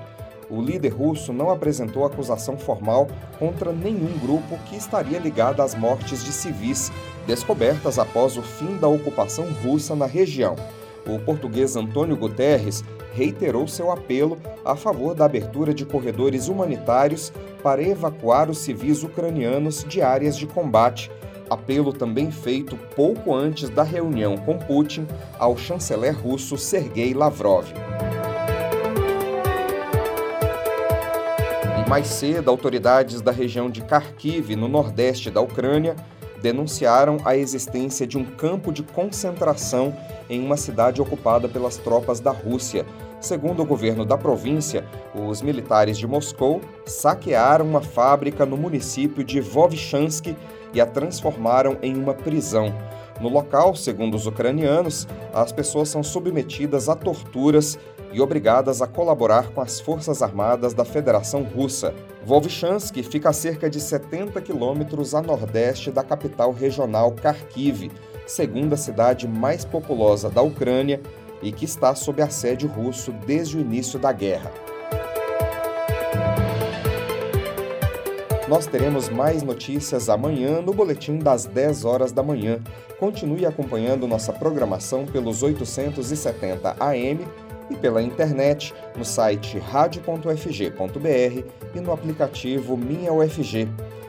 O 0.50 0.60
líder 0.60 0.90
russo 0.90 1.32
não 1.32 1.50
apresentou 1.50 2.04
acusação 2.04 2.56
formal 2.56 3.06
contra 3.38 3.72
nenhum 3.72 4.18
grupo 4.18 4.58
que 4.66 4.76
estaria 4.76 5.18
ligado 5.18 5.60
às 5.60 5.74
mortes 5.74 6.24
de 6.24 6.32
civis 6.32 6.90
descobertas 7.26 7.98
após 7.98 8.36
o 8.36 8.42
fim 8.42 8.76
da 8.76 8.88
ocupação 8.88 9.46
russa 9.64 9.94
na 9.94 10.06
região. 10.06 10.56
O 11.06 11.18
português 11.18 11.76
Antônio 11.76 12.16
Guterres 12.16 12.82
reiterou 13.12 13.66
seu 13.68 13.90
apelo 13.90 14.38
a 14.64 14.74
favor 14.76 15.14
da 15.14 15.24
abertura 15.24 15.72
de 15.72 15.86
corredores 15.86 16.48
humanitários 16.48 17.32
para 17.62 17.82
evacuar 17.82 18.50
os 18.50 18.58
civis 18.58 19.02
ucranianos 19.02 19.84
de 19.84 20.02
áreas 20.02 20.36
de 20.36 20.46
combate 20.46 21.10
apelo 21.48 21.92
também 21.92 22.30
feito 22.30 22.76
pouco 22.94 23.34
antes 23.34 23.68
da 23.68 23.82
reunião 23.82 24.36
com 24.36 24.58
Putin 24.58 25.06
ao 25.38 25.56
chanceler 25.56 26.16
russo 26.16 26.56
Sergei 26.56 27.14
Lavrov. 27.14 27.66
E 31.84 31.88
mais 31.88 32.08
cedo, 32.08 32.50
autoridades 32.50 33.20
da 33.20 33.30
região 33.30 33.70
de 33.70 33.80
Kharkiv, 33.82 34.56
no 34.56 34.68
nordeste 34.68 35.30
da 35.30 35.40
Ucrânia, 35.40 35.94
denunciaram 36.46 37.16
a 37.24 37.36
existência 37.36 38.06
de 38.06 38.16
um 38.16 38.24
campo 38.24 38.72
de 38.72 38.84
concentração 38.84 39.92
em 40.30 40.40
uma 40.40 40.56
cidade 40.56 41.02
ocupada 41.02 41.48
pelas 41.48 41.76
tropas 41.76 42.20
da 42.20 42.30
Rússia. 42.30 42.86
Segundo 43.20 43.62
o 43.64 43.66
governo 43.66 44.04
da 44.04 44.16
província, 44.16 44.84
os 45.12 45.42
militares 45.42 45.98
de 45.98 46.06
Moscou 46.06 46.60
saquearam 46.84 47.64
uma 47.64 47.80
fábrica 47.80 48.46
no 48.46 48.56
município 48.56 49.24
de 49.24 49.40
Vovchansky 49.40 50.36
e 50.72 50.80
a 50.80 50.86
transformaram 50.86 51.78
em 51.82 51.96
uma 51.96 52.14
prisão. 52.14 52.72
No 53.20 53.28
local, 53.28 53.74
segundo 53.74 54.14
os 54.14 54.28
ucranianos, 54.28 55.08
as 55.34 55.50
pessoas 55.50 55.88
são 55.88 56.04
submetidas 56.04 56.88
a 56.88 56.94
torturas 56.94 57.76
e 58.12 58.20
obrigadas 58.20 58.80
a 58.80 58.86
colaborar 58.86 59.50
com 59.50 59.60
as 59.60 59.80
Forças 59.80 60.22
Armadas 60.22 60.74
da 60.74 60.84
Federação 60.84 61.42
Russa. 61.42 61.94
Volchansky 62.24 63.02
fica 63.02 63.30
a 63.30 63.32
cerca 63.32 63.68
de 63.68 63.80
70 63.80 64.40
quilômetros 64.40 65.14
a 65.14 65.22
nordeste 65.22 65.90
da 65.90 66.02
capital 66.02 66.52
regional 66.52 67.12
Kharkiv, 67.12 67.90
segunda 68.26 68.76
cidade 68.76 69.28
mais 69.28 69.64
populosa 69.64 70.28
da 70.28 70.42
Ucrânia 70.42 71.00
e 71.42 71.52
que 71.52 71.64
está 71.64 71.94
sob 71.94 72.22
assédio 72.22 72.68
russo 72.68 73.12
desde 73.26 73.56
o 73.56 73.60
início 73.60 73.98
da 73.98 74.12
guerra. 74.12 74.50
Nós 78.48 78.64
teremos 78.64 79.08
mais 79.08 79.42
notícias 79.42 80.08
amanhã 80.08 80.62
no 80.62 80.72
boletim 80.72 81.18
das 81.18 81.46
10 81.46 81.84
horas 81.84 82.12
da 82.12 82.22
manhã. 82.22 82.60
Continue 82.98 83.44
acompanhando 83.44 84.06
nossa 84.06 84.32
programação 84.32 85.04
pelos 85.04 85.42
870 85.42 86.76
AM 86.78 87.26
e 87.70 87.76
pela 87.76 88.02
internet 88.02 88.74
no 88.96 89.04
site 89.04 89.58
radio.ufg.br 89.58 91.44
e 91.74 91.80
no 91.80 91.92
aplicativo 91.92 92.76
Minha 92.76 93.12
UFG. 93.12 93.68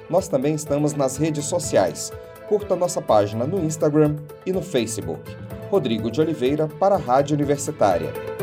Nós 0.10 0.28
também 0.28 0.56
estamos 0.56 0.94
nas 0.94 1.18
redes 1.18 1.46
sociais. 1.46 2.12
Curta 2.48 2.76
nossa 2.76 3.02
página 3.02 3.46
no 3.46 3.60
Instagram 3.64 4.16
e 4.46 4.54
no 4.54 4.62
Facebook. 4.62 5.36
Rodrigo 5.70 6.10
de 6.10 6.22
Oliveira 6.22 6.68
para 6.68 6.96
a 6.96 7.00
Rádio 7.00 7.36
Universitária. 7.36 8.37